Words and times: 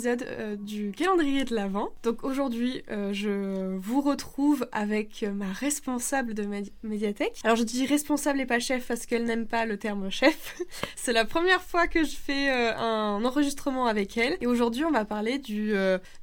épisode 0.00 0.26
euh, 0.30 0.56
du 0.56 0.92
calendrier 0.92 1.44
de 1.44 1.54
l'Avent. 1.54 1.90
Donc 2.02 2.24
aujourd'hui, 2.24 2.82
euh, 2.90 3.12
je 3.12 3.76
vous 3.76 4.00
retrouve 4.00 4.66
avec 4.72 5.22
ma 5.22 5.52
responsable 5.52 6.32
de 6.32 6.48
médiathèque. 6.82 7.38
Alors 7.44 7.56
je 7.56 7.64
dis 7.64 7.84
responsable 7.84 8.40
et 8.40 8.46
pas 8.46 8.60
chef 8.60 8.88
parce 8.88 9.04
qu'elle 9.04 9.24
n'aime 9.24 9.46
pas 9.46 9.66
le 9.66 9.76
terme 9.76 10.10
chef. 10.10 10.58
C'est 10.96 11.12
la 11.12 11.26
première 11.26 11.62
fois 11.62 11.86
que 11.86 12.02
je 12.02 12.16
fais 12.16 12.50
euh, 12.50 12.74
un 12.78 13.22
enregistrement 13.24 13.86
avec 13.86 14.16
elle. 14.16 14.38
Et 14.40 14.46
aujourd'hui, 14.46 14.86
on 14.86 14.90
va 14.90 15.04
parler 15.04 15.38
du, 15.38 15.74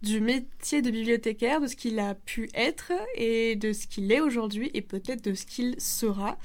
du 0.02 0.22
métier 0.22 0.82
de 0.82 0.90
bibliothécaire, 0.90 1.62
de 1.62 1.68
ce 1.68 1.76
qu'il 1.76 2.00
a 2.00 2.16
pu 2.16 2.50
être 2.56 2.92
et 3.16 3.56
de 3.56 3.74
ce 3.74 3.86
qu'il 3.86 4.12
est 4.12 4.22
aujourd'hui 4.22 4.72
et 4.74 4.82
peut-être 4.82 5.24
de 5.24 5.36
ce 5.36 5.46
qu'il 5.46 5.80
sera. 5.80 6.38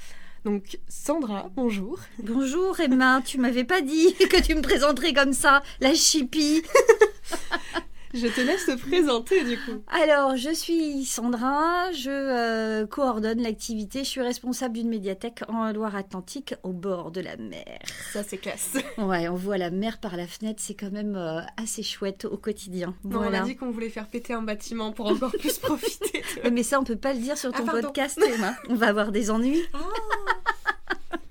Donc 0.45 0.77
Sandra, 0.87 1.49
bonjour. 1.55 1.99
Bonjour 2.19 2.79
Emma, 2.79 3.21
tu 3.25 3.39
m'avais 3.39 3.63
pas 3.63 3.81
dit 3.81 4.13
que 4.29 4.41
tu 4.41 4.53
me 4.53 4.61
présenterais 4.61 5.13
comme 5.13 5.33
ça, 5.33 5.63
la 5.79 5.93
chipie. 5.95 6.61
Je 8.13 8.27
te 8.27 8.41
laisse 8.41 8.67
te 8.67 8.77
présenter 8.77 9.43
du 9.43 9.57
coup. 9.57 9.81
Alors, 9.87 10.37
je 10.37 10.53
suis 10.53 11.03
Sandra, 11.03 11.91
je 11.93 12.11
euh, 12.11 12.85
coordonne 12.85 13.41
l'activité, 13.41 13.99
je 14.03 14.09
suis 14.09 14.21
responsable 14.21 14.75
d'une 14.75 14.87
médiathèque 14.87 15.41
en 15.47 15.71
Loire-Atlantique 15.73 16.53
au 16.61 16.73
bord 16.73 17.09
de 17.09 17.21
la 17.21 17.37
mer. 17.37 17.79
Ça, 18.11 18.21
c'est 18.23 18.37
classe. 18.37 18.73
Ouais, 18.99 19.27
on 19.27 19.35
voit 19.35 19.57
la 19.57 19.71
mer 19.71 19.99
par 19.99 20.15
la 20.15 20.27
fenêtre, 20.27 20.61
c'est 20.63 20.75
quand 20.75 20.91
même 20.91 21.15
euh, 21.15 21.41
assez 21.57 21.81
chouette 21.81 22.25
au 22.25 22.37
quotidien. 22.37 22.93
On 23.03 23.33
a 23.33 23.41
dit 23.41 23.55
qu'on 23.55 23.71
voulait 23.71 23.89
faire 23.89 24.07
péter 24.07 24.33
un 24.33 24.43
bâtiment 24.43 24.91
pour 24.91 25.07
encore 25.07 25.31
plus 25.31 25.57
profiter. 25.59 26.23
Mais 26.51 26.61
ça, 26.61 26.79
on 26.79 26.83
peut 26.83 26.95
pas 26.95 27.13
le 27.13 27.19
dire 27.19 27.37
sur 27.37 27.51
ton 27.51 27.65
ah, 27.67 27.71
podcast, 27.71 28.19
Emma. 28.23 28.53
On 28.69 28.75
va 28.75 28.87
avoir 28.87 29.11
des 29.11 29.31
ennuis. 29.31 29.63
Ah. 29.73 29.79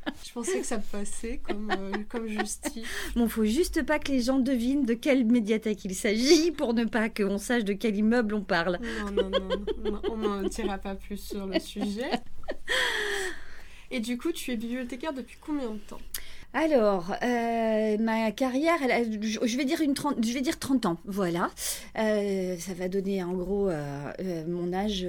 Je 0.26 0.32
pensais 0.32 0.60
que 0.60 0.66
ça 0.66 0.78
passait 0.78 1.40
comme, 1.42 1.70
euh, 1.70 1.92
comme 2.08 2.26
justice. 2.26 2.86
Bon, 3.16 3.28
faut 3.28 3.44
juste 3.44 3.82
pas 3.84 3.98
que 3.98 4.10
les 4.10 4.22
gens 4.22 4.38
devinent 4.38 4.84
de 4.84 4.94
quelle 4.94 5.24
médiathèque 5.24 5.84
il 5.84 5.94
s'agit 5.94 6.50
pour 6.50 6.74
ne 6.74 6.84
pas 6.84 7.08
qu'on 7.08 7.38
sache 7.38 7.64
de 7.64 7.72
quel 7.72 7.96
immeuble 7.96 8.34
on 8.34 8.42
parle. 8.42 8.78
Non, 9.06 9.30
non, 9.30 9.30
non, 9.30 10.02
on 10.10 10.16
n'en 10.16 10.42
dira 10.42 10.78
pas 10.78 10.94
plus 10.94 11.18
sur 11.18 11.46
le 11.46 11.58
sujet. 11.60 12.10
Et 13.90 14.00
du 14.00 14.16
coup, 14.16 14.32
tu 14.32 14.52
es 14.52 14.56
bibliothécaire 14.56 15.12
depuis 15.12 15.36
combien 15.40 15.70
de 15.70 15.78
temps? 15.78 16.00
Alors, 16.54 17.14
euh, 17.22 17.96
ma 17.98 18.30
carrière, 18.30 18.76
je, 18.82 19.56
vais 19.56 19.64
dire 19.64 19.80
une 19.80 19.94
30, 19.94 20.16
je 20.22 20.32
vais 20.34 20.42
dire 20.42 20.58
30 20.58 20.84
ans, 20.84 20.98
voilà. 21.06 21.50
Euh, 21.98 22.56
ça 22.58 22.74
va 22.74 22.88
donner 22.88 23.22
en 23.24 23.32
gros 23.32 23.70
euh, 23.70 24.12
mon 24.46 24.74
âge 24.74 25.06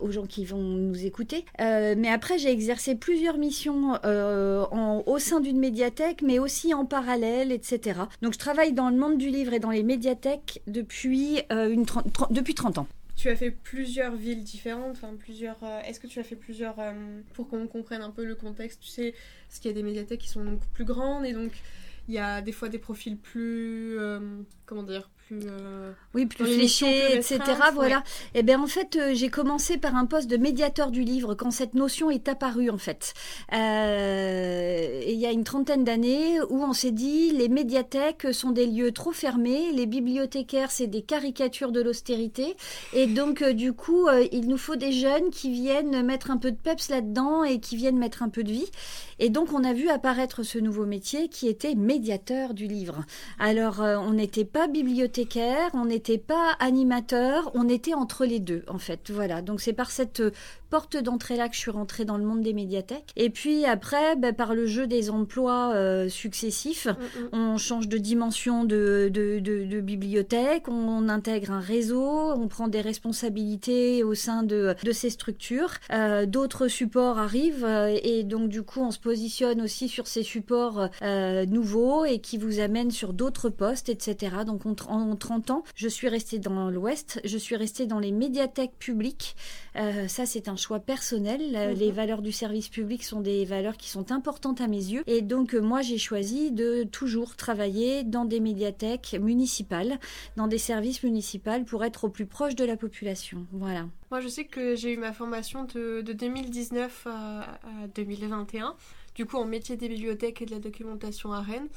aux 0.00 0.10
gens 0.10 0.24
qui 0.24 0.46
vont 0.46 0.62
nous 0.62 1.04
écouter. 1.04 1.44
mais 1.58 2.08
après, 2.08 2.38
j'ai 2.38 2.50
exercé 2.50 2.94
plusieurs 2.94 3.36
missions 3.36 3.92
au 4.04 5.18
sein 5.18 5.40
d'une 5.40 5.58
médiathèque, 5.58 6.22
mais 6.22 6.38
aussi 6.38 6.72
en 6.72 6.86
parallèle, 6.86 7.52
etc. 7.52 8.00
Donc, 8.22 8.32
je 8.32 8.38
travaille 8.38 8.72
dans 8.72 8.88
le 8.88 8.96
monde 8.96 9.18
du 9.18 9.28
livre 9.28 9.52
et 9.52 9.58
dans 9.58 9.70
les 9.70 9.82
médiathèques 9.82 10.62
depuis, 10.66 11.42
une 11.50 11.84
depuis 12.30 12.54
30 12.54 12.78
ans 12.78 12.86
tu 13.16 13.30
as 13.30 13.36
fait 13.36 13.50
plusieurs 13.50 14.14
villes 14.14 14.44
différentes, 14.44 14.92
enfin 14.92 15.14
plusieurs. 15.18 15.56
Euh, 15.62 15.80
est-ce 15.80 15.98
que 15.98 16.06
tu 16.06 16.20
as 16.20 16.24
fait 16.24 16.36
plusieurs 16.36 16.78
euh, 16.78 16.92
pour 17.32 17.48
qu'on 17.48 17.66
comprenne 17.66 18.02
un 18.02 18.10
peu 18.10 18.24
le 18.24 18.34
contexte 18.34 18.80
Tu 18.80 18.88
sais, 18.88 19.14
parce 19.48 19.58
qu'il 19.58 19.70
y 19.70 19.74
a 19.74 19.74
des 19.74 19.82
médiathèques 19.82 20.20
qui 20.20 20.28
sont 20.28 20.44
donc 20.44 20.60
plus 20.74 20.84
grandes 20.84 21.24
et 21.24 21.32
donc 21.32 21.52
il 22.08 22.14
y 22.14 22.18
a 22.18 22.40
des 22.40 22.52
fois 22.52 22.68
des 22.68 22.78
profils 22.78 23.16
plus 23.16 23.98
euh, 23.98 24.20
comment 24.64 24.82
dire 24.82 25.10
plus 25.26 25.40
euh, 25.46 25.92
oui 26.14 26.26
plus 26.26 26.44
fléchés 26.44 27.16
etc. 27.16 27.40
voilà. 27.74 28.04
Et 28.34 28.40
eh 28.40 28.42
ben 28.44 28.60
en 28.60 28.68
fait 28.68 28.94
euh, 28.94 29.12
j'ai 29.12 29.28
commencé 29.28 29.76
par 29.76 29.96
un 29.96 30.06
poste 30.06 30.30
de 30.30 30.36
médiateur 30.36 30.92
du 30.92 31.02
livre 31.02 31.34
quand 31.34 31.50
cette 31.50 31.74
notion 31.74 32.10
est 32.10 32.28
apparue 32.28 32.70
en 32.70 32.78
fait. 32.78 33.12
Il 33.50 33.58
y 35.18 35.26
a 35.26 35.32
une 35.32 35.42
trentaine 35.42 35.82
d'années 35.82 36.40
où 36.48 36.62
on 36.62 36.72
s'est 36.72 36.92
dit 36.92 37.32
les 37.32 37.48
médiathèques 37.48 38.32
sont 38.32 38.52
des 38.52 38.66
lieux 38.66 38.92
trop 38.92 39.12
fermés 39.12 39.72
les 39.72 39.86
bibliothécaires 39.86 40.70
c'est 40.70 40.86
des 40.86 41.02
caricatures 41.02 41.72
de 41.72 41.82
l'austérité. 41.82 42.56
Et 42.92 43.06
donc 43.06 43.42
du 43.42 43.72
coup 43.72 44.08
il 44.30 44.46
nous 44.48 44.58
faut 44.58 44.76
des 44.76 44.92
jeunes 44.92 45.30
qui 45.30 45.50
viennent 45.50 46.04
mettre 46.04 46.30
un 46.30 46.36
peu 46.36 46.52
de 46.52 46.56
peps 46.56 46.88
là-dedans 46.88 47.42
et 47.42 47.58
qui 47.58 47.76
viennent 47.76 47.98
mettre 47.98 48.22
un 48.22 48.28
peu 48.28 48.44
de 48.44 48.52
vie 48.52 48.70
et 49.18 49.30
donc 49.30 49.52
on 49.52 49.64
a 49.64 49.72
vu 49.72 49.88
apparaître 49.88 50.42
ce 50.42 50.58
nouveau 50.58 50.86
métier 50.86 51.28
qui 51.28 51.48
était 51.48 51.74
médiateur 51.74 52.54
du 52.54 52.66
livre. 52.66 53.04
Alors, 53.38 53.82
euh, 53.82 53.96
on 53.96 54.12
n'était 54.12 54.44
pas 54.44 54.68
bibliothécaire, 54.68 55.70
on 55.74 55.86
n'était 55.86 56.18
pas 56.18 56.52
animateur, 56.60 57.50
on 57.54 57.68
était 57.68 57.94
entre 57.94 58.24
les 58.24 58.40
deux, 58.40 58.64
en 58.68 58.78
fait. 58.78 59.10
Voilà. 59.10 59.42
Donc, 59.42 59.60
c'est 59.60 59.72
par 59.72 59.90
cette 59.90 60.22
porte 60.70 60.96
d'entrée 60.96 61.36
là 61.36 61.48
que 61.48 61.54
je 61.54 61.60
suis 61.60 61.70
rentrée 61.70 62.04
dans 62.04 62.18
le 62.18 62.24
monde 62.24 62.42
des 62.42 62.52
médiathèques. 62.52 63.12
Et 63.16 63.30
puis 63.30 63.64
après, 63.64 64.16
ben, 64.16 64.34
par 64.34 64.54
le 64.54 64.66
jeu 64.66 64.86
des 64.86 65.10
emplois 65.10 65.72
euh, 65.74 66.08
successifs, 66.08 66.86
mm, 66.86 66.90
mm. 66.90 67.28
on 67.32 67.56
change 67.58 67.88
de 67.88 67.98
dimension 67.98 68.64
de, 68.64 69.08
de, 69.12 69.38
de, 69.38 69.80
bibliothèque, 69.80 70.68
on, 70.68 71.08
intègre 71.08 71.52
un 71.52 71.60
réseau, 71.60 72.32
on 72.32 72.48
prend 72.48 72.68
des 72.68 72.80
responsabilités 72.80 74.02
au 74.02 74.14
sein 74.14 74.42
de, 74.42 74.74
de 74.82 74.92
ces 74.92 75.10
structures. 75.10 75.70
Euh, 75.92 76.26
d'autres 76.26 76.68
supports 76.68 77.18
arrivent 77.18 77.64
euh, 77.64 77.96
et 78.02 78.24
donc 78.24 78.48
du 78.48 78.62
coup 78.62 78.80
on 78.80 78.90
se 78.90 78.98
positionne 79.06 79.60
aussi 79.60 79.88
sur 79.88 80.06
ces 80.06 80.22
supports 80.22 80.88
nouveaux 81.48 82.04
et 82.04 82.18
qui 82.18 82.38
vous 82.38 82.60
amènent 82.60 82.90
sur 82.90 83.12
d'autres 83.12 83.48
postes, 83.48 83.88
etc. 83.88 84.38
Donc 84.44 84.66
en 84.66 85.16
30 85.16 85.50
ans, 85.50 85.62
je 85.74 85.88
suis 85.88 86.08
restée 86.08 86.38
dans 86.38 86.70
l'Ouest, 86.70 87.20
je 87.24 87.38
suis 87.38 87.56
restée 87.56 87.86
dans 87.86 88.00
les 88.00 88.12
médiathèques 88.12 88.78
publiques. 88.78 89.36
ça 90.08 90.26
c'est 90.26 90.48
un 90.48 90.56
choix 90.56 90.80
personnel. 90.80 91.40
Mhm. 91.52 91.78
Les 91.78 91.90
valeurs 91.92 92.22
du 92.22 92.32
service 92.32 92.68
public 92.68 93.04
sont 93.04 93.20
des 93.20 93.44
valeurs 93.44 93.76
qui 93.76 93.88
sont 93.88 94.12
importantes 94.12 94.60
à 94.60 94.66
mes 94.66 94.76
yeux. 94.76 95.02
Et 95.06 95.22
donc, 95.22 95.54
euh, 95.54 95.60
moi, 95.60 95.82
j'ai 95.82 95.98
choisi 95.98 96.50
de 96.50 96.84
toujours 96.84 97.36
travailler 97.36 98.04
dans 98.04 98.24
des 98.24 98.40
médiathèques 98.40 99.16
municipales, 99.20 99.98
dans 100.36 100.46
des 100.46 100.58
services 100.58 101.02
municipaux 101.02 101.64
pour 101.66 101.84
être 101.84 102.04
au 102.04 102.08
plus 102.08 102.26
proche 102.26 102.54
de 102.54 102.64
la 102.64 102.76
population. 102.76 103.46
Voilà. 103.52 103.86
Moi, 104.10 104.20
je 104.20 104.28
sais 104.28 104.44
que 104.44 104.74
j'ai 104.76 104.92
eu 104.92 104.96
ma 104.96 105.12
formation 105.12 105.64
de, 105.64 106.02
2019 106.02 107.06
à, 107.06 107.40
à 107.40 107.86
2021 107.94 108.74
du 109.14 109.26
coup 109.26 109.36
en 109.36 109.44
métier 109.44 109.76
des 109.76 109.88
bibliothèques 109.88 110.42
et 110.42 110.46
de 110.46 110.50
la 110.50 110.60
documentation 110.60 111.32
à 111.32 111.40
Rennes. 111.40 111.68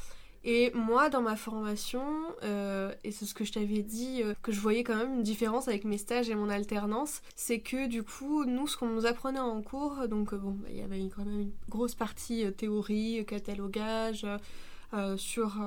Et 0.45 0.71
moi, 0.73 1.09
dans 1.09 1.21
ma 1.21 1.35
formation, 1.35 2.01
euh, 2.43 2.93
et 3.03 3.11
c'est 3.11 3.25
ce 3.25 3.33
que 3.33 3.43
je 3.43 3.51
t'avais 3.51 3.83
dit, 3.83 4.23
euh, 4.23 4.33
que 4.41 4.53
je 4.53 4.59
voyais 4.61 4.83
quand 4.83 4.95
même 4.95 5.15
une 5.15 5.23
différence 5.23 5.67
avec 5.67 5.83
mes 5.83 5.97
stages 5.97 6.29
et 6.29 6.35
mon 6.35 6.49
alternance, 6.49 7.21
c'est 7.35 7.59
que 7.59 7.87
du 7.87 8.03
coup, 8.03 8.45
nous, 8.45 8.65
ce 8.67 8.77
qu'on 8.77 8.87
nous 8.87 9.05
apprenait 9.05 9.39
en 9.39 9.61
cours, 9.61 10.07
donc 10.07 10.31
euh, 10.31 10.37
bon, 10.37 10.51
bah, 10.51 10.69
il 10.69 10.77
y 10.77 10.81
avait 10.81 11.01
quand 11.13 11.25
même 11.25 11.41
une 11.41 11.51
grosse 11.67 11.95
partie 11.95 12.45
théorie, 12.53 13.25
catalogage, 13.25 14.25
sur 15.17 15.61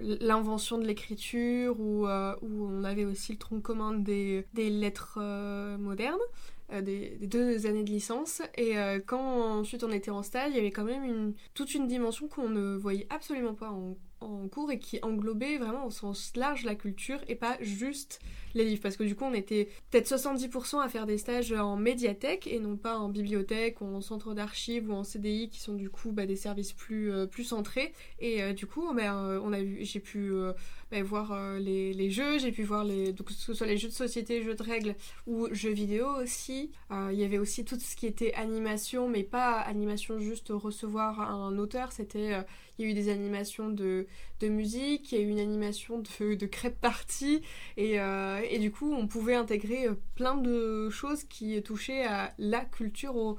l'invention 0.00 0.78
de 0.78 0.84
l'écriture, 0.84 1.78
où, 1.78 2.08
on 2.08 2.82
avait 2.82 3.04
aussi 3.04 3.32
le 3.32 3.38
tronc 3.38 3.60
commun 3.60 3.92
des 3.92 4.44
lettres 4.54 5.20
modernes. 5.78 6.18
Euh, 6.70 6.82
des, 6.82 7.16
deux 7.22 7.66
années 7.66 7.82
de 7.82 7.90
licence. 7.90 8.42
Et 8.56 8.76
euh, 8.76 9.00
quand 9.04 9.58
ensuite 9.58 9.84
on 9.84 9.90
était 9.90 10.10
en 10.10 10.22
stage, 10.22 10.50
il 10.50 10.56
y 10.56 10.58
avait 10.58 10.70
quand 10.70 10.84
même 10.84 11.02
une, 11.02 11.34
toute 11.54 11.74
une 11.74 11.86
dimension 11.86 12.28
qu'on 12.28 12.50
ne 12.50 12.76
voyait 12.76 13.06
absolument 13.08 13.54
pas 13.54 13.70
en, 13.70 13.96
en 14.20 14.48
cours 14.48 14.70
et 14.70 14.78
qui 14.78 14.98
englobait 15.02 15.58
vraiment 15.58 15.86
au 15.86 15.90
sens 15.90 16.32
large 16.36 16.64
la 16.64 16.74
culture 16.74 17.18
et 17.28 17.34
pas 17.34 17.56
juste 17.60 18.20
les 18.54 18.64
livres. 18.64 18.82
Parce 18.82 18.96
que 18.96 19.04
du 19.04 19.14
coup, 19.14 19.24
on 19.24 19.34
était 19.34 19.68
peut-être 19.90 20.08
70% 20.08 20.82
à 20.82 20.88
faire 20.88 21.06
des 21.06 21.18
stages 21.18 21.52
en 21.52 21.76
médiathèque 21.76 22.46
et 22.46 22.58
non 22.58 22.76
pas 22.76 22.98
en 22.98 23.08
bibliothèque 23.08 23.80
ou 23.80 23.86
en 23.86 24.00
centre 24.00 24.34
d'archives 24.34 24.90
ou 24.90 24.92
en 24.92 25.04
CDI 25.04 25.48
qui 25.50 25.60
sont 25.60 25.74
du 25.74 25.90
coup 25.90 26.12
bah, 26.12 26.26
des 26.26 26.36
services 26.36 26.72
plus, 26.72 27.12
euh, 27.12 27.26
centrés. 27.42 27.92
Et 28.18 28.52
du 28.52 28.66
coup, 28.66 28.92
ben, 28.94 29.40
on 29.42 29.52
a 29.52 29.58
j'ai 29.80 30.00
pu 30.00 30.32
bah, 30.90 31.02
voir 31.02 31.32
euh, 31.32 31.58
les, 31.58 32.10
jeux, 32.10 32.38
j'ai 32.38 32.50
pu 32.50 32.62
voir 32.62 32.82
les, 32.84 33.12
que 33.12 33.32
ce 33.32 33.52
soit 33.52 33.66
les 33.66 33.76
jeux 33.76 33.88
de 33.88 33.92
société, 33.92 34.42
jeux 34.42 34.54
de 34.54 34.62
règles 34.62 34.94
ou 35.26 35.48
jeux 35.52 35.72
vidéo 35.72 36.08
aussi. 36.22 36.70
Euh, 36.90 37.10
il 37.12 37.18
y 37.18 37.24
avait 37.24 37.38
aussi 37.38 37.64
tout 37.64 37.78
ce 37.78 37.94
qui 37.94 38.06
était 38.06 38.32
animation, 38.34 39.06
mais 39.06 39.22
pas 39.22 39.60
animation 39.60 40.18
juste 40.18 40.48
recevoir 40.50 41.20
un 41.20 41.58
auteur, 41.58 41.92
c'était... 41.92 42.42
Euh, 42.78 42.82
il 42.82 42.84
y 42.84 42.88
a 42.88 42.90
eu 42.90 42.94
des 42.94 43.08
animations 43.08 43.68
de, 43.68 44.06
musique, 44.42 45.12
il 45.12 45.18
y 45.18 45.20
a 45.20 45.24
eu 45.24 45.28
une 45.28 45.40
animation 45.40 45.98
de, 45.98 46.34
de 46.34 46.46
crêpe 46.46 46.80
party, 46.80 47.42
et, 47.76 47.96
et 48.50 48.58
du 48.58 48.70
coup 48.70 48.92
on 48.92 49.06
pouvait 49.06 49.34
intégrer 49.34 49.88
plein 50.14 50.36
de 50.36 50.88
choses 50.90 51.24
qui 51.24 51.60
touchaient 51.62 52.04
à 52.04 52.34
la 52.38 52.64
culture 52.64 53.16
au, 53.16 53.38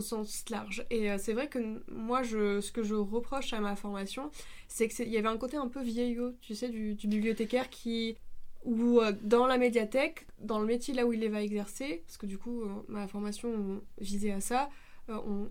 sens 0.00 0.44
large. 0.50 0.84
Et 0.90 1.10
euh, 1.10 1.16
c'est 1.18 1.32
vrai 1.32 1.48
que 1.48 1.82
moi, 1.90 2.22
je, 2.22 2.60
ce 2.60 2.70
que 2.70 2.82
je 2.82 2.94
reproche 2.94 3.52
à 3.52 3.60
ma 3.60 3.74
formation, 3.74 4.30
c'est 4.68 4.88
qu'il 4.88 5.08
y 5.08 5.16
avait 5.16 5.28
un 5.28 5.38
côté 5.38 5.56
un 5.56 5.68
peu 5.68 5.82
vieillot, 5.82 6.34
tu 6.40 6.54
sais, 6.54 6.68
du, 6.68 6.94
bibliothécaire 7.04 7.70
qui 7.70 8.16
ou 8.64 9.00
euh, 9.00 9.12
dans 9.22 9.46
la 9.46 9.56
médiathèque, 9.56 10.26
dans 10.40 10.58
le 10.58 10.66
métier 10.66 10.92
là 10.92 11.06
où 11.06 11.12
il 11.12 11.26
va 11.30 11.42
exercer, 11.42 12.02
parce 12.04 12.18
que 12.18 12.26
du 12.26 12.38
coup, 12.38 12.62
euh, 12.62 12.68
ma 12.88 13.08
formation 13.08 13.80
visait 13.98 14.32
à 14.32 14.40
ça, 14.40 14.68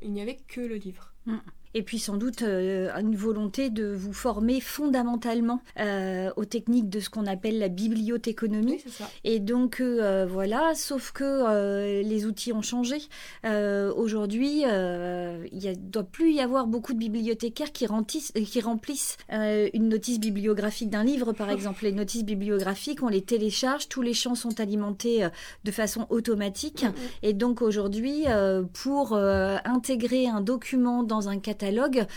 il 0.04 0.12
n'y 0.12 0.22
avait 0.22 0.38
que 0.48 0.62
le 0.62 0.76
livre. 0.76 1.16
Mm 1.26 1.38
et 1.74 1.84
puis 1.84 2.00
sans 2.00 2.18
doute 2.18 2.42
euh, 2.42 2.90
une 3.00 3.16
volonté 3.16 3.70
de 3.70 3.94
vous 3.94 4.14
former 4.14 4.60
fondamentalement 4.62 5.62
euh, 5.80 6.32
aux 6.36 6.46
techniques 6.46 6.90
de 6.90 7.00
ce 7.00 7.10
qu'on 7.10 7.26
appelle 7.26 7.60
la 7.60 7.68
bibliothéconomie. 7.68 8.80
Et 9.24 9.40
donc 9.40 9.80
euh, 9.80 10.26
voilà, 10.30 10.74
sauf 10.76 11.12
que 11.12 12.02
les 12.02 12.26
outils 12.26 12.54
ont 12.54 12.62
changé. 12.62 12.98
Aujourd'hui, 13.44 14.62
il 14.62 14.68
ne 14.68 15.76
doit 15.76 16.04
plus 16.04 16.34
y 16.34 16.40
avoir 16.40 16.68
beaucoup 16.68 16.94
de 16.94 17.00
bibliothécaires 17.00 17.72
qui, 17.72 17.88
qui 17.88 18.62
remplissent 18.62 19.18
une 19.30 19.90
notice 19.90 20.20
bibliographique 20.20 20.90
d'un 20.90 21.04
livre, 21.04 21.34
par 21.34 21.50
exemple. 21.58 21.84
Les 21.84 21.92
notices 21.92 22.24
bibliographiques, 22.24 23.04
on 23.04 23.10
les 23.10 23.22
télécharge, 23.22 23.88
tous 23.88 24.02
les 24.02 24.14
champs 24.14 24.36
sont 24.36 24.60
alimentés 24.60 25.28
de 25.64 25.72
façon 25.72 26.08
automatique. 26.10 26.86
Et 27.24 27.34
donc 27.34 27.62
aujourd'hui, 27.62 28.26
pour 28.74 29.16
intégrer 29.16 30.28
un 30.28 30.42
document 30.42 31.04
dans 31.04 31.30
un 31.30 31.40
catalogue, 31.40 31.67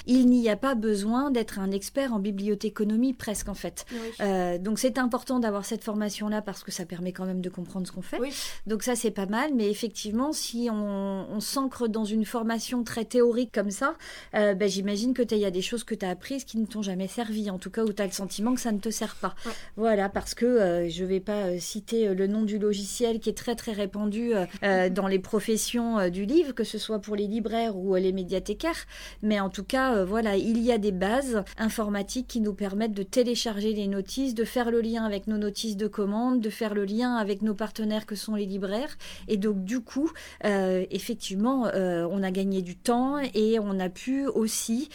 il 0.06 0.26
n'y 0.26 0.48
a 0.48 0.56
pas 0.56 0.74
besoin 0.74 1.30
d'être 1.30 1.58
un 1.58 1.70
expert 1.70 2.12
en 2.12 2.18
bibliothéconomie 2.18 3.12
presque 3.12 3.48
en 3.48 3.54
fait. 3.54 3.84
Euh, 4.20 4.58
donc 4.58 4.78
c'est 4.78 4.98
important 4.98 5.38
d'avoir 5.40 5.64
cette 5.64 5.84
formation-là 5.84 6.42
parce 6.42 6.62
que 6.62 6.70
ça 6.70 6.84
permet 6.84 7.12
quand 7.12 7.26
même 7.26 7.40
de 7.40 7.50
comprendre 7.50 7.86
ce 7.86 7.92
qu'on 7.92 8.02
fait. 8.02 8.18
Donc 8.66 8.82
ça 8.82 8.96
c'est 8.96 9.10
pas 9.10 9.26
mal, 9.26 9.52
mais 9.54 9.70
effectivement 9.70 10.32
si 10.32 10.68
on, 10.70 11.40
s'ancre 11.40 11.88
dans 11.88 12.04
une 12.04 12.26
formation 12.26 12.84
très 12.84 13.06
théorique 13.06 13.50
comme 13.52 13.70
ça, 13.70 13.96
euh, 14.34 14.54
ben, 14.54 14.68
j'imagine 14.68 15.14
que 15.14 15.22
il 15.30 15.38
y 15.38 15.44
a 15.44 15.50
des 15.50 15.62
choses 15.62 15.84
que 15.84 15.94
tu 15.94 16.04
as 16.04 16.10
apprises 16.10 16.44
qui 16.44 16.58
ne 16.58 16.66
t'ont 16.66 16.82
jamais 16.82 17.06
servi, 17.06 17.50
en 17.50 17.58
tout 17.58 17.70
cas 17.70 17.84
où 17.84 17.92
tu 17.92 18.02
as 18.02 18.06
le 18.06 18.12
sentiment 18.12 18.54
que 18.54 18.60
ça 18.60 18.72
ne 18.72 18.78
te 18.78 18.90
sert 18.90 19.14
pas. 19.14 19.34
Voilà, 19.76 20.08
parce 20.08 20.34
que 20.34 20.44
euh, 20.44 20.88
je 20.88 21.04
vais 21.04 21.20
pas 21.20 21.58
citer 21.58 22.12
le 22.14 22.26
nom 22.26 22.42
du 22.42 22.58
logiciel 22.58 23.20
qui 23.20 23.30
est 23.30 23.36
très 23.36 23.54
très 23.54 23.72
répandu 23.72 24.32
dans 24.62 25.06
les 25.06 25.18
professions 25.18 26.08
du 26.10 26.24
livre, 26.26 26.52
que 26.52 26.64
ce 26.64 26.78
soit 26.78 26.98
pour 26.98 27.16
les 27.16 27.26
libraires 27.26 27.76
ou 27.76 27.94
les 27.94 28.12
médiathécaires, 28.12 28.86
mais 29.22 29.29
en 29.38 29.50
tout 29.50 29.64
cas, 29.64 29.94
euh, 29.94 30.04
voilà, 30.04 30.36
il 30.36 30.58
y 30.58 30.72
a 30.72 30.78
des 30.78 30.92
bases 30.92 31.44
informatiques 31.58 32.26
qui 32.26 32.40
nous 32.40 32.54
permettent 32.54 32.94
de 32.94 33.02
télécharger 33.02 33.74
les 33.74 33.86
notices, 33.86 34.34
de 34.34 34.44
faire 34.44 34.70
le 34.70 34.80
lien 34.80 35.04
avec 35.04 35.26
nos 35.26 35.38
notices 35.38 35.76
de 35.76 35.86
commande, 35.86 36.40
de 36.40 36.50
faire 36.50 36.74
le 36.74 36.84
lien 36.84 37.16
avec 37.16 37.42
nos 37.42 37.54
partenaires 37.54 38.06
que 38.06 38.16
sont 38.16 38.34
les 38.34 38.46
libraires. 38.46 38.96
Et 39.28 39.36
donc, 39.36 39.64
du 39.64 39.80
coup, 39.80 40.10
euh, 40.44 40.84
effectivement, 40.90 41.66
euh, 41.66 42.08
on 42.10 42.22
a 42.22 42.30
gagné 42.30 42.62
du 42.62 42.76
temps 42.76 43.18
et 43.34 43.58
on 43.60 43.78
a 43.78 43.88
pu 43.88 44.26
aussi 44.26 44.88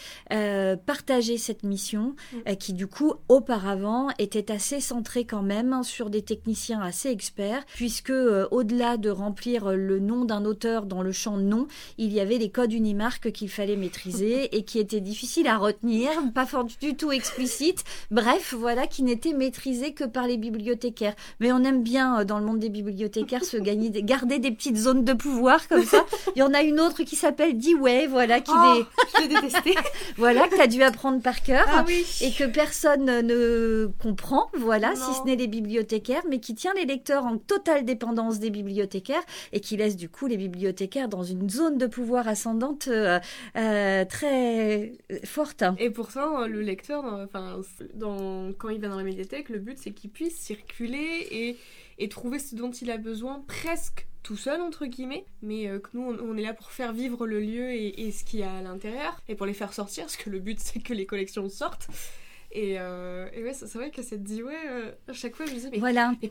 partager 0.86 1.38
cette 1.38 1.62
mission 1.62 2.16
qui, 2.58 2.72
du 2.72 2.86
coup, 2.86 3.14
auparavant, 3.28 4.08
était 4.18 4.50
assez 4.50 4.80
centrée 4.80 5.24
quand 5.24 5.42
même 5.42 5.82
sur 5.84 6.10
des 6.10 6.22
techniciens 6.22 6.80
assez 6.80 7.10
experts, 7.10 7.64
puisque 7.74 8.12
au-delà 8.50 8.96
de 8.96 9.10
remplir 9.10 9.70
le 9.76 9.98
nom 10.00 10.24
d'un 10.24 10.44
auteur 10.44 10.86
dans 10.86 11.02
le 11.02 11.12
champ 11.12 11.36
nom, 11.36 11.68
il 11.98 12.12
y 12.12 12.20
avait 12.20 12.38
les 12.38 12.50
codes 12.50 12.72
Unimark 12.72 13.30
qu'il 13.32 13.48
fallait 13.48 13.76
maîtriser 13.76 14.25
et 14.26 14.62
qui 14.64 14.78
était 14.78 15.00
difficile 15.00 15.46
à 15.46 15.56
retenir, 15.56 16.10
pas 16.34 16.46
du 16.80 16.96
tout 16.96 17.12
explicite. 17.12 17.84
Bref, 18.10 18.54
voilà, 18.56 18.86
qui 18.86 19.02
n'était 19.02 19.32
maîtrisé 19.32 19.92
que 19.92 20.04
par 20.04 20.26
les 20.26 20.36
bibliothécaires. 20.36 21.14
Mais 21.40 21.52
on 21.52 21.62
aime 21.64 21.82
bien 21.82 22.20
euh, 22.20 22.24
dans 22.24 22.38
le 22.38 22.44
monde 22.44 22.58
des 22.58 22.68
bibliothécaires 22.68 23.44
se 23.44 23.56
gagner, 23.56 23.90
garder 24.02 24.38
des 24.38 24.50
petites 24.50 24.76
zones 24.76 25.04
de 25.04 25.12
pouvoir 25.12 25.68
comme 25.68 25.84
ça. 25.84 26.04
Il 26.34 26.40
y 26.40 26.42
en 26.42 26.54
a 26.54 26.62
une 26.62 26.80
autre 26.80 27.02
qui 27.02 27.16
s'appelle 27.16 27.56
D-Way, 27.56 28.06
voilà, 28.06 28.40
qui 28.40 28.52
oh, 28.54 28.82
détesté. 29.28 29.74
voilà, 30.16 30.48
que 30.48 30.54
tu 30.54 30.60
as 30.60 30.66
dû 30.66 30.82
apprendre 30.82 31.20
par 31.20 31.42
cœur 31.42 31.64
ah 31.68 31.84
et 32.20 32.32
que 32.32 32.44
personne 32.44 33.04
ne 33.04 33.90
comprend, 34.02 34.48
voilà, 34.56 34.94
si 34.94 35.12
ce 35.14 35.24
n'est 35.24 35.36
les 35.36 35.46
bibliothécaires, 35.46 36.22
mais 36.28 36.40
qui 36.40 36.54
tient 36.54 36.74
les 36.74 36.84
lecteurs 36.84 37.24
en 37.24 37.36
totale 37.36 37.84
dépendance 37.84 38.38
des 38.38 38.50
bibliothécaires 38.50 39.22
et 39.52 39.60
qui 39.60 39.76
laisse 39.76 39.96
du 39.96 40.08
coup 40.08 40.26
les 40.26 40.36
bibliothécaires 40.36 41.08
dans 41.08 41.22
une 41.22 41.48
zone 41.50 41.78
de 41.78 41.86
pouvoir 41.86 42.28
ascendante 42.28 42.88
euh, 42.88 43.18
euh, 43.56 44.04
très 44.16 44.92
forte. 45.24 45.64
Et 45.78 45.90
pourtant, 45.90 46.46
le 46.46 46.60
lecteur, 46.62 47.04
enfin, 47.04 47.60
dans, 47.94 48.52
quand 48.52 48.68
il 48.70 48.80
va 48.80 48.88
dans 48.88 48.96
la 48.96 49.02
médiathèque, 49.02 49.48
le 49.48 49.58
but 49.58 49.78
c'est 49.78 49.92
qu'il 49.92 50.10
puisse 50.10 50.36
circuler 50.36 51.26
et, 51.30 51.56
et, 51.98 52.08
trouver 52.08 52.38
ce 52.38 52.54
dont 52.54 52.70
il 52.70 52.90
a 52.90 52.96
besoin 52.96 53.44
presque 53.46 54.06
tout 54.22 54.36
seul 54.36 54.60
entre 54.60 54.86
guillemets, 54.86 55.24
mais 55.42 55.68
euh, 55.68 55.78
que 55.78 55.90
nous 55.94 56.02
on, 56.02 56.36
est 56.36 56.42
là 56.42 56.52
pour 56.52 56.72
faire 56.72 56.92
vivre 56.92 57.26
le 57.26 57.38
lieu 57.38 57.70
et, 57.70 58.10
ce 58.10 58.24
qu'il 58.24 58.40
y 58.40 58.42
a 58.42 58.52
à 58.52 58.60
l'intérieur 58.62 59.20
et 59.28 59.36
pour 59.36 59.46
les 59.46 59.54
faire 59.54 59.72
sortir, 59.72 60.04
parce 60.04 60.16
que 60.16 60.30
le 60.30 60.40
but 60.40 60.58
c'est 60.58 60.80
que 60.80 60.94
les 60.94 61.06
collections 61.06 61.48
sortent. 61.48 61.88
Et, 62.50 62.76
euh, 62.78 63.28
et 63.34 63.42
ouais, 63.42 63.54
c'est 63.54 63.72
vrai 63.74 63.90
que 63.90 64.02
cette 64.02 64.22
dit 64.22 64.42
ouais, 64.42 64.54
euh, 64.68 64.92
à 65.08 65.12
chaque 65.12 65.36
fois 65.36 65.46
je 65.46 65.50
me 65.52 65.56
disais 65.56 65.70
mais, 65.70 65.78
voilà. 65.78 66.14
mais 66.22 66.30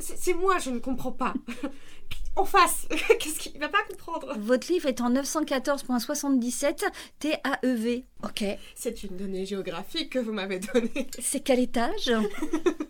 c'est 0.00 0.34
moi, 0.34 0.58
je 0.58 0.70
ne 0.70 0.78
comprends 0.78 1.12
pas. 1.12 1.34
en 2.36 2.44
face, 2.44 2.86
qu'est-ce 3.18 3.38
qu'il 3.38 3.58
va 3.60 3.68
pas 3.68 3.82
comprendre? 3.88 4.34
Votre 4.38 4.72
livre 4.72 4.88
est 4.88 5.00
en 5.00 5.10
914.77 5.12 6.84
TAEV. 7.18 8.04
Ok. 8.24 8.44
C'est 8.74 9.02
une 9.02 9.16
donnée 9.16 9.46
géographique 9.46 10.10
que 10.10 10.18
vous 10.18 10.32
m'avez 10.32 10.58
donnée. 10.58 11.08
C'est 11.18 11.40
quel 11.40 11.58
étage? 11.58 12.12